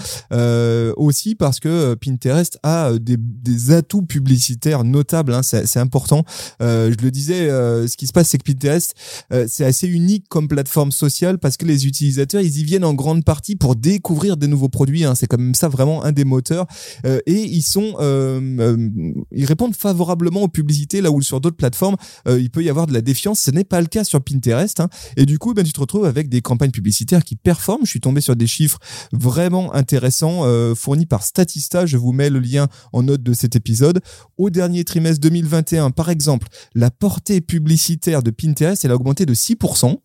aussi 0.95 1.35
parce 1.35 1.59
que 1.59 1.95
Pinterest 1.95 2.59
a 2.63 2.91
des, 2.99 3.17
des 3.17 3.71
atout 3.71 4.03
publicitaire 4.03 4.83
notable, 4.83 5.33
hein, 5.33 5.41
c'est 5.41 5.79
important. 5.79 6.23
Je 6.59 6.95
le 7.01 7.11
disais, 7.11 7.47
ce 7.47 7.97
qui 7.97 8.07
se 8.07 8.13
passe, 8.13 8.29
c'est 8.29 8.37
que 8.37 8.43
Pinterest, 8.43 8.66
euh, 8.67 9.45
c'est 9.47 9.65
assez 9.65 9.87
unique 9.87 10.27
comme 10.29 10.47
plateforme 10.47 10.91
sociale 10.91 11.37
parce 11.37 11.57
que 11.57 11.65
les 11.65 11.87
utilisateurs, 11.87 12.41
ils 12.41 12.59
y 12.59 12.63
viennent 12.63 12.85
en 12.85 12.93
grande 12.93 13.23
partie 13.23 13.55
pour 13.55 13.75
découvrir 13.75 14.37
des 14.37 14.47
nouveaux 14.47 14.69
produits. 14.69 15.03
Hein. 15.03 15.15
C'est 15.15 15.27
quand 15.27 15.39
même 15.39 15.55
ça 15.55 15.67
vraiment 15.67 16.03
un 16.03 16.11
des 16.11 16.25
moteurs. 16.25 16.67
Euh, 17.05 17.19
et 17.25 17.43
ils 17.43 17.61
sont, 17.61 17.95
euh, 17.99 18.89
ils 19.31 19.45
répondent 19.45 19.75
favorablement 19.75 20.43
aux 20.43 20.47
publicités 20.47 21.01
là 21.01 21.11
où 21.11 21.21
sur 21.21 21.41
d'autres 21.41 21.57
plateformes, 21.57 21.95
il 22.27 22.49
peut 22.49 22.63
y 22.63 22.69
avoir 22.69 22.87
de 22.87 22.93
la 22.93 23.01
défiance. 23.01 23.39
Ce 23.39 23.51
n'est 23.51 23.63
pas 23.63 23.81
le 23.81 23.87
cas 23.87 24.03
sur 24.03 24.21
Pinterest. 24.21 24.79
Hein. 24.79 24.89
Et 25.15 25.25
du 25.25 25.39
coup, 25.39 25.53
ben, 25.53 25.63
tu 25.63 25.73
te 25.73 25.79
retrouves 25.79 26.05
avec 26.05 26.29
des 26.29 26.41
campagnes 26.41 26.71
publicitaires 26.71 27.23
qui 27.23 27.35
performent. 27.35 27.85
Je 27.85 27.89
suis 27.89 27.99
tombé 27.99 28.21
sur 28.21 28.35
des 28.35 28.47
chiffres 28.47 28.79
vraiment 29.11 29.73
intéressants 29.73 30.43
fournis 30.75 31.05
par 31.05 31.23
Statista. 31.23 31.85
Je 31.85 31.97
vous 31.97 32.11
mets 32.11 32.29
le 32.29 32.39
lien 32.39 32.67
en 32.93 33.03
note 33.03 33.23
de 33.23 33.33
cet 33.33 33.55
épisode. 33.55 34.01
Au 34.37 34.49
dernier 34.49 34.83
trimestre 34.83 35.21
2021, 35.21 35.91
par 35.91 36.09
exemple, 36.09 36.47
la 36.75 36.91
portée 36.91 37.41
publicitaire 37.41 38.23
de 38.23 38.31
Pinterest, 38.31 38.56
elle 38.65 38.91
a 38.91 38.95
augmenté 38.95 39.25
de 39.25 39.33
6%. 39.33 39.99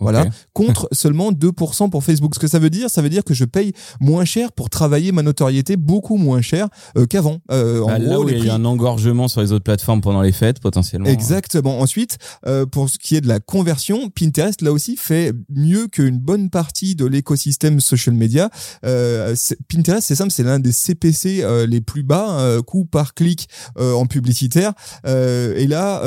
Voilà, 0.00 0.26
contre 0.52 0.88
seulement 0.92 1.32
2% 1.32 1.90
pour 1.90 2.04
Facebook. 2.04 2.34
Ce 2.34 2.40
que 2.40 2.48
ça 2.48 2.58
veut 2.58 2.70
dire, 2.70 2.90
ça 2.90 3.02
veut 3.02 3.08
dire 3.08 3.24
que 3.24 3.34
je 3.34 3.44
paye 3.44 3.72
moins 4.00 4.24
cher 4.24 4.52
pour 4.52 4.70
travailler 4.70 5.12
ma 5.12 5.22
notoriété, 5.22 5.76
beaucoup 5.76 6.16
moins 6.16 6.40
cher 6.40 6.68
euh, 6.96 7.06
qu'avant. 7.06 7.38
Euh, 7.50 7.84
bah, 7.84 7.98
là 7.98 8.20
où 8.20 8.28
il 8.28 8.38
y 8.38 8.42
a 8.42 8.44
eu 8.46 8.50
un 8.50 8.64
engorgement 8.64 9.28
sur 9.28 9.40
les 9.40 9.52
autres 9.52 9.64
plateformes 9.64 10.00
pendant 10.00 10.22
les 10.22 10.32
fêtes, 10.32 10.60
potentiellement. 10.60 11.06
Exactement. 11.06 11.80
Ensuite, 11.80 12.18
euh, 12.46 12.66
pour 12.66 12.88
ce 12.88 12.98
qui 12.98 13.16
est 13.16 13.20
de 13.20 13.28
la 13.28 13.40
conversion, 13.40 14.10
Pinterest, 14.10 14.62
là 14.62 14.72
aussi, 14.72 14.96
fait 14.96 15.32
mieux 15.48 15.88
qu'une 15.88 16.18
bonne 16.18 16.50
partie 16.50 16.94
de 16.94 17.04
l'écosystème 17.06 17.80
social 17.80 18.14
media. 18.14 18.50
Euh, 18.84 19.34
Pinterest, 19.68 20.06
c'est 20.06 20.14
simple, 20.14 20.30
c'est 20.30 20.42
l'un 20.42 20.58
des 20.58 20.72
CPC 20.72 21.42
euh, 21.42 21.66
les 21.66 21.80
plus 21.80 22.02
bas, 22.02 22.40
euh, 22.40 22.62
coût 22.62 22.84
par 22.84 23.14
clic 23.14 23.48
en 23.76 24.06
publicitaire. 24.06 24.72
et 25.04 25.66
là, 25.66 26.02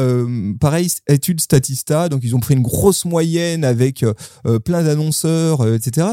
pareil, 0.60 0.90
étude 1.08 1.42
Statista, 1.42 2.10
donc 2.10 2.22
ils 2.24 2.36
ont 2.36 2.40
pris 2.40 2.54
une 2.54 2.62
grosse 2.62 3.06
moyenne 3.06 3.64
avec 3.64 3.83
avec 3.84 4.04
euh, 4.04 4.14
euh, 4.48 4.60
plein 4.60 4.84
d'annonceurs, 4.84 5.62
euh, 5.62 5.76
etc. 5.76 6.08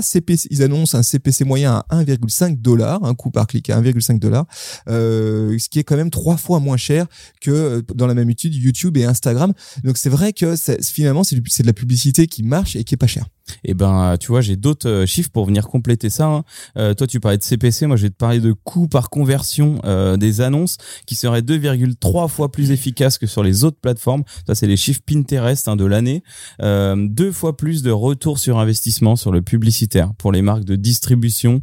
Ils 0.50 0.62
annoncent 0.62 0.97
un 0.97 1.03
CPC 1.03 1.45
moyen 1.45 1.83
à 1.89 2.03
1,5 2.03 2.61
dollars, 2.61 3.03
un 3.05 3.15
coût 3.15 3.31
par 3.31 3.47
clic 3.47 3.71
à 3.71 3.81
1,5 3.81 4.19
dollars, 4.19 4.47
ce 4.87 5.69
qui 5.69 5.79
est 5.79 5.85
quand 5.85 5.97
même 5.97 6.11
trois 6.11 6.37
fois 6.37 6.61
moins 6.61 6.77
cher 6.77 7.07
que 7.41 7.83
dans 7.95 8.07
la 8.07 8.15
même 8.15 8.31
étude 8.31 8.55
YouTube 8.55 8.97
et 8.97 9.05
Instagram. 9.05 9.53
Donc 9.85 9.97
c'est 9.97 10.11
vrai 10.11 10.33
que 10.33 10.55
finalement 10.83 11.25
c'est 11.25 11.37
de 11.37 11.67
la 11.67 11.73
publicité 11.73 12.27
qui 12.27 12.43
marche 12.43 12.77
et 12.77 12.85
qui 12.85 12.95
est 12.95 12.99
pas 12.99 13.07
chère. 13.07 13.27
Et 13.64 13.71
eh 13.71 13.75
ben, 13.75 14.16
tu 14.19 14.28
vois, 14.28 14.40
j'ai 14.40 14.57
d'autres 14.57 14.88
euh, 14.88 15.07
chiffres 15.07 15.30
pour 15.33 15.47
venir 15.47 15.69
compléter 15.69 16.11
ça. 16.11 16.26
Hein. 16.26 16.45
Euh, 16.76 16.95
toi, 16.95 17.07
tu 17.07 17.21
parlais 17.21 17.38
de 17.38 17.42
CPC, 17.42 17.87
moi, 17.87 17.97
je 17.97 18.02
vais 18.02 18.11
te 18.11 18.16
parler 18.16 18.40
de 18.40 18.52
coût 18.52 18.88
par 18.88 19.11
conversion 19.11 19.80
euh, 19.85 20.16
des 20.16 20.40
annonces 20.40 20.76
qui 21.07 21.14
serait 21.14 21.42
2,3 21.42 22.28
fois 22.28 22.50
plus 22.50 22.71
efficace 22.71 23.19
que 23.19 23.26
sur 23.26 23.42
les 23.42 23.64
autres 23.64 23.78
plateformes. 23.80 24.23
Ça, 24.47 24.54
c'est 24.54 24.66
les 24.66 24.76
chiffres 24.76 25.00
Pinterest 25.07 25.69
hein, 25.69 25.76
de 25.76 25.85
l'année. 25.85 26.23
deux 26.61 27.33
fois 27.33 27.57
plus 27.57 27.83
de 27.83 27.90
retour 27.90 28.38
sur 28.38 28.59
investissement 28.59 29.16
sur 29.16 29.33
le 29.33 29.42
publicitaire 29.42 30.12
pour 30.19 30.33
les 30.33 30.42
marques 30.42 30.64
de 30.64 30.76
distribution 30.76 31.61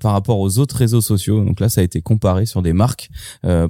par 0.00 0.12
rapport 0.12 0.38
aux 0.38 0.58
autres 0.58 0.76
réseaux 0.76 1.00
sociaux. 1.00 1.44
Donc 1.44 1.60
là, 1.60 1.68
ça 1.68 1.80
a 1.80 1.84
été 1.84 2.00
comparé 2.00 2.46
sur 2.46 2.62
des 2.62 2.72
marques 2.72 3.10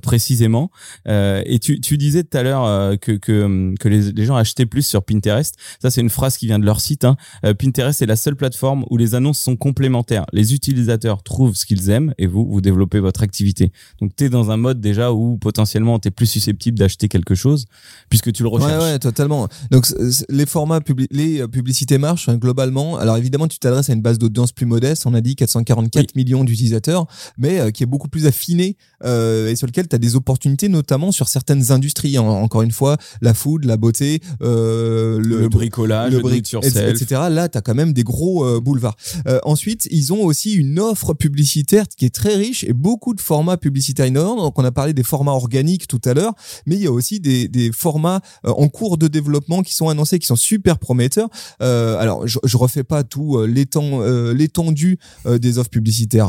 précisément. 0.02 0.70
et 1.06 1.58
tu, 1.60 1.80
tu 1.80 1.98
disais 1.98 2.24
tout 2.24 2.36
à 2.36 2.42
l'heure 2.42 2.98
que 3.00 3.12
que, 3.12 3.74
que 3.78 3.88
les, 3.88 4.12
les, 4.12 4.24
gens 4.24 4.36
achetaient 4.36 4.66
plus 4.66 4.82
sur 4.82 5.02
Pinterest. 5.02 5.56
Ça, 5.80 5.90
c'est 5.90 6.00
une 6.00 6.10
phrase 6.10 6.36
qui 6.36 6.46
vient 6.46 6.58
de 6.58 6.64
leur 6.64 6.80
site. 6.80 7.04
Hein. 7.04 7.16
Pinterest 7.58 8.00
est 8.00 8.06
la 8.06 8.16
seule 8.16 8.36
plateforme 8.36 8.84
où 8.90 8.96
les 8.96 9.14
annonces 9.14 9.38
sont 9.38 9.56
complémentaires. 9.56 10.24
Les 10.32 10.54
utilisateurs 10.54 11.22
trouvent 11.22 11.56
ce 11.56 11.66
qu'ils 11.66 11.90
aiment 11.90 12.14
et 12.18 12.26
vous, 12.26 12.46
vous 12.46 12.60
développez 12.60 13.00
votre 13.00 13.22
activité. 13.22 13.72
Donc, 14.00 14.14
tu 14.16 14.24
es 14.24 14.28
dans 14.28 14.50
un 14.50 14.56
mode 14.56 14.80
déjà 14.80 15.12
où 15.12 15.36
potentiellement 15.36 15.98
tu 15.98 16.08
es 16.08 16.10
plus 16.10 16.26
susceptible 16.26 16.78
d'acheter 16.78 17.08
quelque 17.08 17.34
chose 17.34 17.66
puisque 18.08 18.32
tu 18.32 18.42
le 18.42 18.48
recherches. 18.48 18.82
Ouais, 18.82 18.92
ouais, 18.92 18.98
totalement. 18.98 19.48
Donc, 19.70 19.86
les 20.28 20.46
formats, 20.46 20.80
les 21.10 21.42
euh, 21.42 21.48
publicités 21.48 21.98
marchent 21.98 22.28
hein, 22.28 22.36
globalement. 22.36 22.96
Alors, 22.96 23.16
évidemment, 23.16 23.48
tu 23.48 23.58
t'adresses 23.58 23.90
à 23.90 23.92
une 23.92 24.02
base 24.02 24.18
d'audience 24.18 24.52
plus 24.52 24.66
modeste. 24.66 25.06
On 25.06 25.14
a 25.14 25.20
dit 25.20 25.34
444 25.36 26.14
millions 26.14 26.44
d'utilisateurs, 26.44 27.06
mais 27.36 27.58
euh, 27.60 27.70
qui 27.70 27.82
est 27.82 27.86
beaucoup 27.86 28.08
plus 28.08 28.26
affinée 28.26 28.76
euh, 29.04 29.48
et 29.48 29.56
sur 29.56 29.66
lequel 29.66 29.88
tu 29.88 29.96
as 29.96 29.98
des 29.98 30.16
opportunités, 30.16 30.68
notamment 30.68 31.12
sur 31.12 31.28
certaines 31.28 31.72
industries. 31.72 32.18
encore 32.18 32.62
une 32.62 32.72
fois, 32.72 32.96
la 33.20 33.34
food, 33.34 33.64
la 33.64 33.76
beauté, 33.76 34.20
le, 34.40 35.18
le, 35.20 35.48
bricolage, 35.48 36.12
le, 36.12 36.20
bric 36.20 36.46
sur 36.46 36.62
etc. 36.64 37.22
Là, 37.30 37.47
tu 37.48 37.58
as 37.58 37.60
quand 37.60 37.74
même 37.74 37.92
des 37.92 38.04
gros 38.04 38.44
euh, 38.44 38.60
boulevards. 38.60 38.96
Euh, 39.26 39.38
ensuite, 39.44 39.88
ils 39.90 40.12
ont 40.12 40.24
aussi 40.24 40.52
une 40.54 40.78
offre 40.78 41.14
publicitaire 41.14 41.86
qui 41.88 42.04
est 42.04 42.14
très 42.14 42.34
riche 42.34 42.64
et 42.64 42.72
beaucoup 42.72 43.14
de 43.14 43.20
formats 43.20 43.56
publicitaires 43.56 44.06
innovants. 44.06 44.36
Donc, 44.36 44.58
on 44.58 44.64
a 44.64 44.72
parlé 44.72 44.92
des 44.92 45.02
formats 45.02 45.32
organiques 45.32 45.86
tout 45.86 46.00
à 46.04 46.14
l'heure, 46.14 46.34
mais 46.66 46.76
il 46.76 46.82
y 46.82 46.86
a 46.86 46.92
aussi 46.92 47.20
des, 47.20 47.48
des 47.48 47.72
formats 47.72 48.20
euh, 48.46 48.50
en 48.50 48.68
cours 48.68 48.98
de 48.98 49.08
développement 49.08 49.62
qui 49.62 49.74
sont 49.74 49.88
annoncés, 49.88 50.18
qui 50.18 50.26
sont 50.26 50.36
super 50.36 50.78
prometteurs. 50.78 51.28
alors, 51.60 52.26
je, 52.26 52.38
je 52.44 52.56
refais 52.56 52.84
pas 52.84 53.04
tout 53.04 53.42
l'étendue 53.44 54.98
des 55.26 55.58
offres 55.58 55.70
publicitaires 55.70 56.28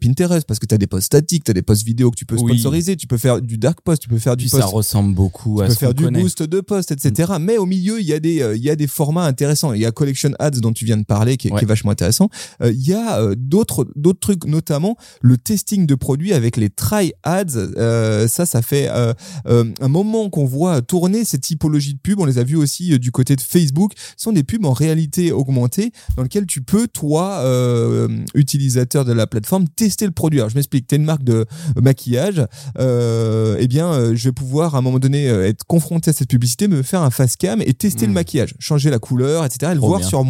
Pinterest 0.00 0.46
parce 0.46 0.58
que 0.58 0.66
tu 0.66 0.74
as 0.74 0.78
des 0.78 0.86
posts 0.86 1.06
statiques, 1.06 1.44
tu 1.44 1.50
as 1.50 1.54
des 1.54 1.62
posts 1.62 1.84
vidéo 1.84 2.10
que 2.10 2.16
tu 2.16 2.26
peux 2.26 2.36
sponsoriser, 2.36 2.96
tu 2.96 3.06
peux 3.06 3.16
faire 3.16 3.40
du 3.40 3.58
dark 3.58 3.80
post, 3.82 4.02
tu 4.02 4.08
peux 4.08 4.18
faire 4.18 4.36
du 4.36 4.48
post. 4.48 4.62
Ça 4.62 4.66
ressemble 4.68 5.14
beaucoup 5.14 5.60
à 5.60 5.64
tu 5.64 5.70
peux 5.70 5.74
faire 5.74 5.94
du 5.94 6.10
boost 6.10 6.42
de 6.42 6.60
post, 6.60 6.90
etc. 6.92 7.34
Mais 7.40 7.58
au 7.58 7.66
milieu, 7.66 8.00
il 8.00 8.06
y 8.06 8.12
a 8.12 8.20
des 8.20 8.42
il 8.56 8.62
y 8.62 8.70
a 8.70 8.76
des 8.76 8.86
formats 8.86 9.24
intéressants. 9.24 9.72
Il 9.72 9.80
y 9.80 9.86
a 9.86 9.92
Collection 9.92 10.32
Ads 10.42 10.60
dont 10.60 10.72
tu 10.72 10.84
viens 10.84 10.96
de 10.96 11.04
parler, 11.04 11.36
qui 11.36 11.48
est, 11.48 11.64
vachement 11.64 11.92
intéressant. 11.92 12.28
Euh, 12.60 12.72
il 12.72 12.86
y 12.86 12.92
a 12.92 13.20
euh, 13.20 13.34
d'autres 13.36 13.86
d'autres 13.94 14.20
trucs, 14.20 14.46
notamment 14.46 14.96
le 15.20 15.38
testing 15.38 15.86
de 15.86 15.94
produits 15.94 16.32
avec 16.32 16.56
les 16.56 16.70
try 16.70 17.12
ads. 17.22 17.56
Euh, 17.56 18.26
ça, 18.26 18.46
ça 18.46 18.62
fait 18.62 18.88
un 18.88 19.88
moment 19.88 20.30
qu'on 20.30 20.44
voit 20.44 20.82
tourner 20.82 21.24
ces 21.24 21.38
typologies 21.38 21.94
de 21.94 21.98
pubs. 21.98 22.18
On 22.18 22.24
les 22.24 22.38
a 22.38 22.44
vus 22.44 22.56
aussi 22.56 22.98
du 22.98 23.12
côté 23.12 23.36
de 23.36 23.40
Facebook. 23.40 23.92
Ce 24.16 24.24
sont 24.24 24.32
des 24.32 24.42
pubs 24.42 24.64
en 24.64 24.72
réalité 24.72 25.32
augmentée 25.32 25.92
dans 26.16 26.22
lesquelles 26.22 26.46
tu 26.46 26.62
peux, 26.62 26.88
toi, 26.88 27.44
utilisateur 28.34 29.04
de 29.04 29.12
la 29.12 29.26
plateforme, 29.26 29.68
tester 29.68 30.06
le 30.06 30.12
produit. 30.12 30.40
Alors, 30.40 30.50
je 30.50 30.56
m'explique. 30.56 30.86
Tu 30.86 30.94
es 30.94 30.98
une 30.98 31.04
marque 31.04 31.24
de 31.24 31.46
maquillage. 31.80 32.44
eh 32.78 33.66
bien, 33.68 34.14
je 34.14 34.28
vais 34.28 34.32
pouvoir 34.32 34.74
à 34.74 34.78
un 34.78 34.82
moment 34.82 34.98
donné 34.98 35.26
être 35.26 35.64
confronté 35.64 36.10
à 36.10 36.12
cette 36.12 36.28
publicité, 36.28 36.68
me 36.68 36.82
faire 36.82 37.02
un 37.02 37.10
face 37.10 37.36
cam 37.36 37.62
et 37.62 37.74
tester 37.74 38.06
le 38.06 38.12
hmm. 38.12 38.14
maquillage, 38.14 38.54
changer 38.58 38.90
la 38.90 38.98
couleur, 38.98 39.44
etc. 39.44 39.72
Et 39.72 39.74
le 39.74 39.80
voir 39.80 40.02
sur 40.04 40.24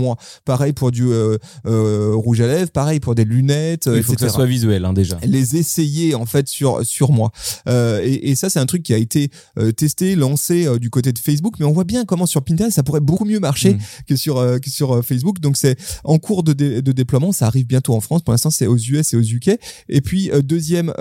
Pareil 0.44 0.72
pour 0.72 0.90
du 0.90 1.06
euh, 1.06 1.38
euh, 1.66 2.12
rouge 2.14 2.40
à 2.40 2.46
lèvres, 2.46 2.70
pareil 2.70 3.00
pour 3.00 3.14
des 3.14 3.24
lunettes. 3.24 3.88
Il 3.92 4.02
faut 4.02 4.14
que 4.14 4.20
ça 4.20 4.28
soit 4.28 4.46
visuel 4.46 4.84
hein, 4.84 4.92
déjà. 4.92 5.18
Les 5.24 5.56
essayer 5.56 6.14
en 6.14 6.26
fait 6.26 6.48
sur 6.48 6.84
sur 6.84 7.12
moi. 7.12 7.30
Euh, 7.68 8.00
et, 8.02 8.30
et, 8.30 8.34
ça 8.34 8.50
c'est 8.50 8.58
un 8.58 8.66
truc 8.66 8.82
qui 8.82 8.94
a 8.94 8.98
été 8.98 9.30
testé, 9.76 10.14
lancé 10.14 10.66
du 10.78 10.90
côté 10.90 11.12
de 11.12 11.18
Facebook, 11.18 11.54
mais 11.58 11.66
on 11.66 11.72
voit 11.72 11.84
bien 11.84 12.04
comment 12.04 12.26
sur 12.26 12.42
Pinterest 12.42 12.74
ça 12.74 12.82
pourrait 12.82 13.00
beaucoup 13.00 13.24
mieux 13.24 13.40
marcher 13.40 13.74
mm. 13.74 13.78
que 14.08 14.16
sur 14.16 14.36
que 14.60 14.70
sur 14.70 15.04
Facebook. 15.04 15.40
Donc 15.40 15.56
c'est 15.56 15.76
en 16.04 16.18
cours 16.18 16.42
de, 16.42 16.52
de 16.52 16.92
déploiement, 16.92 17.32
ça 17.32 17.46
arrive 17.46 17.66
bientôt 17.66 17.94
en 17.94 18.00
France. 18.00 18.22
Pour 18.22 18.32
l'instant 18.32 18.50
c'est 18.50 18.66
aux 18.66 18.76
US 18.76 19.12
et 19.12 19.16
aux 19.16 19.22
UK. 19.22 19.58
Et 19.88 20.00
puis 20.00 20.30
deuxième 20.42 20.92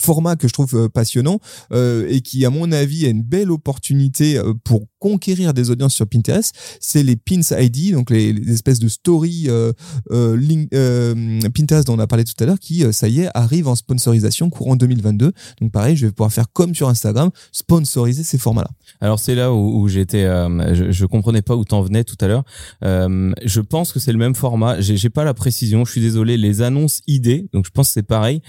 format 0.00 0.36
que 0.36 0.48
je 0.48 0.52
trouve 0.52 0.88
passionnant 0.88 1.40
et 1.72 2.20
qui 2.22 2.44
à 2.44 2.50
mon 2.50 2.72
avis 2.72 3.06
a 3.06 3.08
une 3.08 3.22
belle 3.22 3.50
opportunité 3.50 4.40
pour 4.64 4.86
conquérir 4.98 5.54
des 5.54 5.70
audiences 5.70 5.94
sur 5.94 6.06
Pinterest, 6.06 6.54
c'est 6.80 7.02
les 7.02 7.16
pins 7.16 7.40
ID, 7.50 7.92
donc 7.92 8.10
les, 8.10 8.34
espèces 8.52 8.78
de 8.78 8.88
story 8.88 9.44
euh, 9.48 9.72
euh, 10.10 10.38
euh, 10.74 11.40
Pinterest 11.54 11.86
dont 11.86 11.96
on 11.96 11.98
a 11.98 12.06
parlé 12.06 12.24
tout 12.24 12.34
à 12.42 12.46
l'heure, 12.46 12.58
qui, 12.58 12.84
ça 12.92 13.08
y 13.08 13.20
est, 13.20 13.28
arrivent 13.34 13.68
en 13.68 13.74
sponsorisation 13.74 14.50
courant 14.50 14.76
2022. 14.76 15.32
Donc 15.60 15.72
pareil, 15.72 15.96
je 15.96 16.06
vais 16.06 16.12
pouvoir 16.12 16.32
faire 16.32 16.52
comme 16.52 16.74
sur 16.74 16.88
Instagram, 16.88 17.30
sponsoriser 17.52 18.22
ces 18.22 18.38
formats-là. 18.38 18.70
Alors 19.00 19.18
c'est 19.18 19.34
là 19.34 19.52
où, 19.52 19.80
où 19.80 19.88
j'étais, 19.88 20.24
je, 20.24 20.90
je 20.90 21.06
comprenais 21.06 21.42
pas 21.42 21.56
où 21.56 21.64
t'en 21.64 21.82
venais 21.82 22.04
tout 22.04 22.16
à 22.20 22.28
l'heure. 22.28 22.44
je 22.82 23.60
pense 23.60 23.92
que 23.92 24.00
c'est 24.00 24.12
le 24.12 24.18
même 24.18 24.34
format. 24.34 24.80
J'ai 24.80 25.10
pas 25.10 25.24
la 25.24 25.34
précision, 25.34 25.84
je 25.84 25.92
suis 25.92 26.00
désolé. 26.00 26.36
Les 26.36 26.62
annonces 26.62 27.00
ID, 27.06 27.48
donc 27.52 27.66
je 27.66 27.70
pense 27.70 27.88
que 27.88 27.94
c'est 27.94 28.02
pareil, 28.02 28.42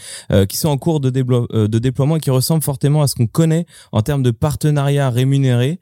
qui 0.48 0.58
sont 0.58 0.70
en 0.70 0.78
cours 0.78 1.00
de, 1.00 1.10
de 1.10 1.80
déploiement 1.80 2.18
et 2.18 2.20
qui 2.20 2.32
ressemblent 2.32 2.64
fortement 2.64 3.02
à 3.02 3.08
ce 3.08 3.16
qu'on 3.16 3.28
connaît 3.28 3.66
en 3.92 4.02
termes 4.02 4.24
de 4.24 4.32
partenariat 4.32 5.10
rémunéré 5.10 5.80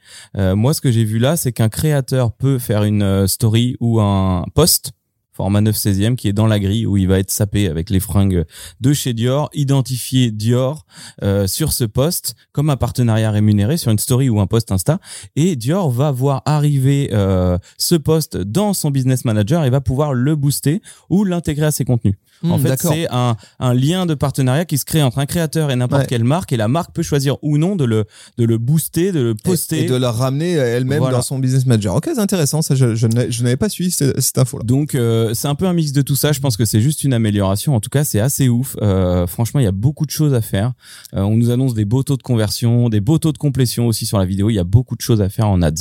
moi, 0.58 0.74
ce 0.74 0.82
que 0.82 0.92
j'ai 0.92 1.06
vu 1.06 1.20
là, 1.20 1.38
c'est 1.38 1.52
qu'un 1.52 1.70
créateur 1.70 2.34
peut 2.34 2.60
faire 2.60 2.84
une 2.84 3.04
euh, 3.04 3.28
story 3.28 3.78
ou 3.80 4.02
un 4.02 4.44
post 4.54 4.92
format 5.38 5.62
9 5.62 5.76
16e 5.76 6.16
qui 6.16 6.28
est 6.28 6.34
dans 6.34 6.48
la 6.48 6.60
grille 6.60 6.88
où 6.88 6.98
il 6.98 7.08
va 7.08 7.20
être 7.20 7.30
sapé 7.30 7.68
avec 7.70 7.92
les 7.92 8.00
fringues 8.00 8.44
de 8.82 8.94
chez 8.94 9.14
Dior, 9.14 9.52
identifier 9.54 10.32
Dior 10.32 10.88
euh, 11.22 11.46
sur 11.46 11.74
ce 11.74 11.84
poste 11.84 12.34
comme 12.54 12.72
un 12.72 12.76
partenariat 12.76 13.30
rémunéré 13.30 13.78
sur 13.78 13.92
une 13.92 14.00
story 14.00 14.30
ou 14.30 14.40
un 14.40 14.48
post 14.48 14.72
Insta 14.72 15.00
et 15.36 15.56
Dior 15.56 15.92
va 15.92 16.10
voir 16.10 16.42
arriver 16.46 17.12
euh, 17.14 17.60
ce 17.78 17.94
poste 17.94 18.36
dans 18.36 18.74
son 18.74 18.90
business 18.90 19.26
manager 19.26 19.64
et 19.64 19.70
va 19.70 19.80
pouvoir 19.80 20.16
le 20.16 20.36
booster 20.36 20.82
ou 21.12 21.24
l'intégrer 21.24 21.68
à 21.68 21.72
ses 21.72 21.86
contenus. 21.86 22.16
En 22.44 22.58
hmm, 22.58 22.62
fait, 22.62 22.80
c'est 22.80 23.08
un, 23.12 23.36
un 23.60 23.74
lien 23.74 24.06
de 24.06 24.14
partenariat 24.14 24.66
qui 24.66 24.78
se 24.78 24.86
crée 24.86 25.02
entre 25.02 25.20
un 25.20 25.26
créateur 25.26 25.72
et 25.72 25.76
n'importe 25.76 26.08
quelle 26.08 26.24
marque 26.24 26.52
et 26.52 26.58
la 26.58 26.68
marque 26.68 26.94
peut 26.94 27.04
choisir 27.04 27.38
ou 27.42 27.58
non 27.58 27.76
de 27.76 27.86
le 27.86 28.06
de 28.38 28.46
le 28.46 28.58
booster, 28.58 29.12
de 29.12 29.22
le 29.22 29.36
poster 29.36 29.86
et, 29.86 29.88
de 29.88 29.96
la 29.96 30.12
ramener 30.12 30.54
elle-même 30.54 31.00
dans 31.00 31.22
son 31.22 31.40
business 31.40 31.66
manager. 31.66 31.96
OK, 31.96 32.10
c'est 32.14 32.20
intéressant 32.20 32.62
ça 32.62 32.76
je 32.76 32.96
je 32.96 33.44
n'avais 33.44 33.58
pas 33.58 33.70
suivi 33.70 33.92
cette, 33.92 34.20
cette 34.20 34.38
info 34.38 34.58
là. 34.58 34.64
Donc 34.64 34.96
euh, 34.96 35.34
c'est 35.34 35.48
un 35.48 35.56
peu 35.56 35.66
un 35.66 35.74
mix 35.74 35.92
de 35.92 36.02
tout 36.02 36.16
ça. 36.16 36.32
Je 36.32 36.40
pense 36.40 36.58
que 36.58 36.66
c'est 36.66 36.82
juste 36.82 37.04
une 37.04 37.14
amélioration. 37.14 37.76
En 37.76 37.80
tout 37.80 37.90
cas, 37.90 38.04
c'est 38.04 38.20
assez 38.20 38.50
ouf. 38.50 38.76
Euh, 38.82 39.28
franchement, 39.28 39.60
il 39.60 39.64
y 39.64 39.68
a 39.68 39.72
beaucoup 39.72 40.06
de 40.06 40.12
choses 40.12 40.34
à 40.34 40.42
faire. 40.42 40.74
Euh, 41.14 41.22
on 41.22 41.36
nous 41.36 41.50
annonce 41.50 41.74
des 41.74 41.86
beaux 41.86 42.04
taux 42.04 42.18
de 42.18 42.24
conversion, 42.24 42.90
des 42.90 43.02
beaux 43.02 43.18
taux 43.18 43.32
de 43.32 43.38
complétion 43.38 43.88
aussi 43.88 44.06
sur 44.06 44.18
la 44.18 44.26
vidéo. 44.26 44.50
Il 44.50 44.56
y 44.56 44.60
a 44.60 44.64
beaucoup 44.64 44.96
de 44.96 45.02
choses 45.02 45.22
à 45.22 45.30
faire 45.30 45.48
en 45.48 45.62
ads. 45.62 45.74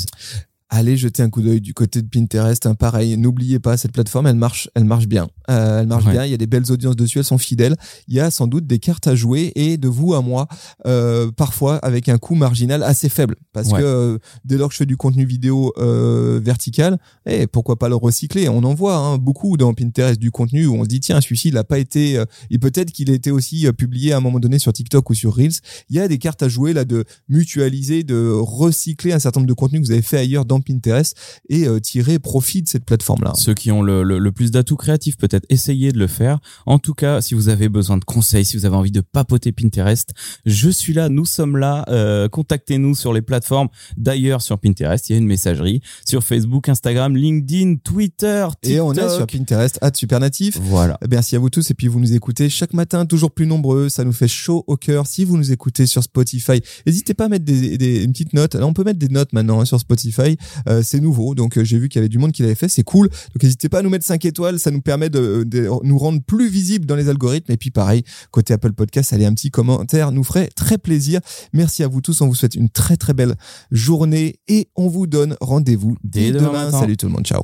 Allez 0.68 0.96
jeter 0.96 1.22
un 1.22 1.30
coup 1.30 1.42
d'œil 1.42 1.60
du 1.60 1.74
côté 1.74 2.02
de 2.02 2.08
Pinterest. 2.08 2.66
Hein, 2.66 2.74
pareil, 2.74 3.16
n'oubliez 3.16 3.58
pas 3.60 3.76
cette 3.76 3.92
plateforme, 3.92 4.26
elle 4.26 4.36
marche, 4.36 4.68
elle 4.74 4.84
marche 4.84 5.06
bien. 5.06 5.28
Euh, 5.50 5.80
elle 5.80 5.86
marche 5.86 6.04
Ouais. 6.06 6.12
bien. 6.12 6.24
Il 6.24 6.30
y 6.30 6.34
a 6.34 6.36
des 6.36 6.46
belles 6.46 6.70
audiences 6.72 6.96
dessus, 6.96 7.18
elles 7.18 7.24
sont 7.24 7.38
fidèles. 7.38 7.76
Il 8.08 8.14
y 8.14 8.20
a 8.20 8.30
sans 8.30 8.46
doute 8.46 8.66
des 8.66 8.78
cartes 8.78 9.06
à 9.06 9.14
jouer 9.14 9.52
et 9.54 9.76
de 9.76 9.88
vous 9.88 10.14
à 10.14 10.22
moi, 10.22 10.48
euh, 10.86 11.30
parfois 11.30 11.76
avec 11.76 12.08
un 12.08 12.18
coût 12.18 12.34
marginal 12.34 12.82
assez 12.82 13.08
faible, 13.08 13.36
parce 13.52 13.68
Ouais. 13.70 13.78
que 13.80 13.84
euh, 13.84 14.18
dès 14.44 14.56
lors 14.58 14.68
que 14.68 14.74
je 14.74 14.78
fais 14.78 14.86
du 14.86 14.96
contenu 14.96 15.24
vidéo 15.24 15.72
euh, 15.78 16.40
vertical, 16.42 16.98
et 17.26 17.46
pourquoi 17.46 17.76
pas 17.78 17.88
le 17.88 17.96
recycler? 17.96 18.48
On 18.48 18.64
en 18.64 18.74
voit 18.74 18.96
hein, 18.96 19.18
beaucoup 19.18 19.56
dans 19.56 19.72
Pinterest 19.72 20.18
du 20.20 20.30
contenu 20.30 20.66
où 20.66 20.74
on 20.74 20.82
se 20.82 20.88
dit 20.88 21.00
tiens 21.00 21.20
celui-ci 21.20 21.48
il 21.48 21.54
n'a 21.54 21.64
pas 21.64 21.78
été, 21.78 22.18
euh, 22.18 22.24
et 22.50 22.58
peut-être 22.58 22.90
qu'il 22.92 23.10
a 23.10 23.14
été 23.14 23.30
aussi 23.30 23.66
publié 23.72 24.12
à 24.12 24.16
un 24.16 24.20
moment 24.20 24.40
donné 24.40 24.58
sur 24.58 24.72
TikTok 24.72 25.08
ou 25.10 25.14
sur 25.14 25.34
Reels. 25.36 25.52
Il 25.90 25.96
y 25.96 26.00
a 26.00 26.08
des 26.08 26.18
cartes 26.18 26.42
à 26.42 26.48
jouer 26.48 26.72
là 26.72 26.84
de 26.84 27.04
mutualiser, 27.28 28.02
de 28.02 28.30
recycler 28.36 29.12
un 29.12 29.18
certain 29.18 29.40
nombre 29.40 29.48
de 29.48 29.54
contenus 29.54 29.80
que 29.82 29.86
vous 29.86 29.92
avez 29.92 30.02
fait 30.02 30.18
ailleurs 30.18 30.44
dans 30.44 30.55
Pinterest 30.60 31.16
et 31.48 31.66
euh, 31.66 31.80
tirer 31.80 32.18
profit 32.18 32.62
de 32.62 32.68
cette 32.68 32.84
plateforme 32.84 33.24
là. 33.24 33.32
Ceux 33.34 33.54
qui 33.54 33.70
ont 33.70 33.82
le, 33.82 34.02
le, 34.02 34.18
le 34.18 34.32
plus 34.32 34.50
d'atouts 34.50 34.76
créatifs, 34.76 35.16
peut-être 35.16 35.46
essayez 35.48 35.92
de 35.92 35.98
le 35.98 36.06
faire. 36.06 36.38
En 36.66 36.78
tout 36.78 36.94
cas, 36.94 37.20
si 37.20 37.34
vous 37.34 37.48
avez 37.48 37.68
besoin 37.68 37.96
de 37.96 38.04
conseils, 38.04 38.44
si 38.44 38.56
vous 38.56 38.66
avez 38.66 38.76
envie 38.76 38.90
de 38.90 39.00
papoter 39.00 39.52
Pinterest, 39.52 40.10
je 40.44 40.68
suis 40.68 40.92
là, 40.92 41.08
nous 41.08 41.24
sommes 41.24 41.56
là. 41.56 41.84
Euh, 41.88 42.28
Contactez-nous 42.28 42.94
sur 42.94 43.12
les 43.12 43.22
plateformes. 43.22 43.68
D'ailleurs, 43.96 44.42
sur 44.42 44.58
Pinterest, 44.58 45.08
il 45.08 45.12
y 45.12 45.14
a 45.14 45.18
une 45.18 45.26
messagerie. 45.26 45.80
Sur 46.06 46.22
Facebook, 46.22 46.68
Instagram, 46.68 47.16
LinkedIn, 47.16 47.76
Twitter, 47.82 48.46
TikTok. 48.62 48.70
Et 48.70 48.80
on 48.80 48.92
est 48.92 49.08
sur 49.08 49.26
Pinterest, 49.26 49.78
at 49.80 49.92
Supernatif. 49.94 50.58
Voilà. 50.60 50.98
Merci 51.10 51.36
à 51.36 51.38
vous 51.38 51.50
tous 51.50 51.70
et 51.70 51.74
puis 51.74 51.88
vous 51.88 52.00
nous 52.00 52.14
écoutez 52.14 52.48
chaque 52.48 52.74
matin 52.74 53.06
toujours 53.06 53.30
plus 53.30 53.46
nombreux, 53.46 53.88
ça 53.88 54.04
nous 54.04 54.12
fait 54.12 54.28
chaud 54.28 54.64
au 54.66 54.76
cœur. 54.76 55.06
Si 55.06 55.24
vous 55.24 55.36
nous 55.36 55.52
écoutez 55.52 55.86
sur 55.86 56.02
Spotify, 56.02 56.60
n'hésitez 56.86 57.14
pas 57.14 57.26
à 57.26 57.28
mettre 57.28 57.44
des, 57.44 57.78
des 57.78 58.04
une 58.04 58.12
petite 58.12 58.32
note. 58.32 58.54
Là, 58.54 58.66
on 58.66 58.72
peut 58.72 58.84
mettre 58.84 58.98
des 58.98 59.08
notes 59.08 59.32
maintenant 59.32 59.60
hein, 59.60 59.64
sur 59.64 59.80
Spotify, 59.80 60.36
Euh, 60.68 60.82
c'est 60.82 61.00
nouveau, 61.00 61.34
donc 61.34 61.58
euh, 61.58 61.64
j'ai 61.64 61.78
vu 61.78 61.88
qu'il 61.88 61.98
y 61.98 62.00
avait 62.00 62.08
du 62.08 62.18
monde 62.18 62.32
qui 62.32 62.42
l'avait 62.42 62.54
fait, 62.54 62.68
c'est 62.68 62.82
cool. 62.82 63.08
Donc 63.08 63.42
n'hésitez 63.42 63.68
pas 63.68 63.78
à 63.78 63.82
nous 63.82 63.90
mettre 63.90 64.04
5 64.04 64.24
étoiles, 64.24 64.58
ça 64.58 64.70
nous 64.70 64.80
permet 64.80 65.10
de, 65.10 65.44
de 65.46 65.68
nous 65.82 65.98
rendre 65.98 66.20
plus 66.22 66.48
visibles 66.48 66.86
dans 66.86 66.96
les 66.96 67.08
algorithmes. 67.08 67.52
Et 67.52 67.56
puis 67.56 67.70
pareil, 67.70 68.02
côté 68.30 68.54
Apple 68.54 68.72
Podcast, 68.72 69.12
allez 69.12 69.26
un 69.26 69.34
petit 69.34 69.50
commentaire, 69.50 70.12
nous 70.12 70.24
ferait 70.24 70.48
très 70.54 70.78
plaisir. 70.78 71.20
Merci 71.52 71.82
à 71.82 71.88
vous 71.88 72.00
tous, 72.00 72.20
on 72.20 72.26
vous 72.26 72.34
souhaite 72.34 72.54
une 72.54 72.68
très 72.68 72.96
très 72.96 73.14
belle 73.14 73.34
journée 73.70 74.36
et 74.48 74.68
on 74.76 74.88
vous 74.88 75.06
donne 75.06 75.36
rendez-vous 75.40 75.96
Dès 76.04 76.32
dès 76.32 76.38
demain. 76.38 76.70
Salut 76.70 76.96
tout 76.96 77.06
le 77.06 77.12
monde, 77.12 77.24
ciao. 77.24 77.42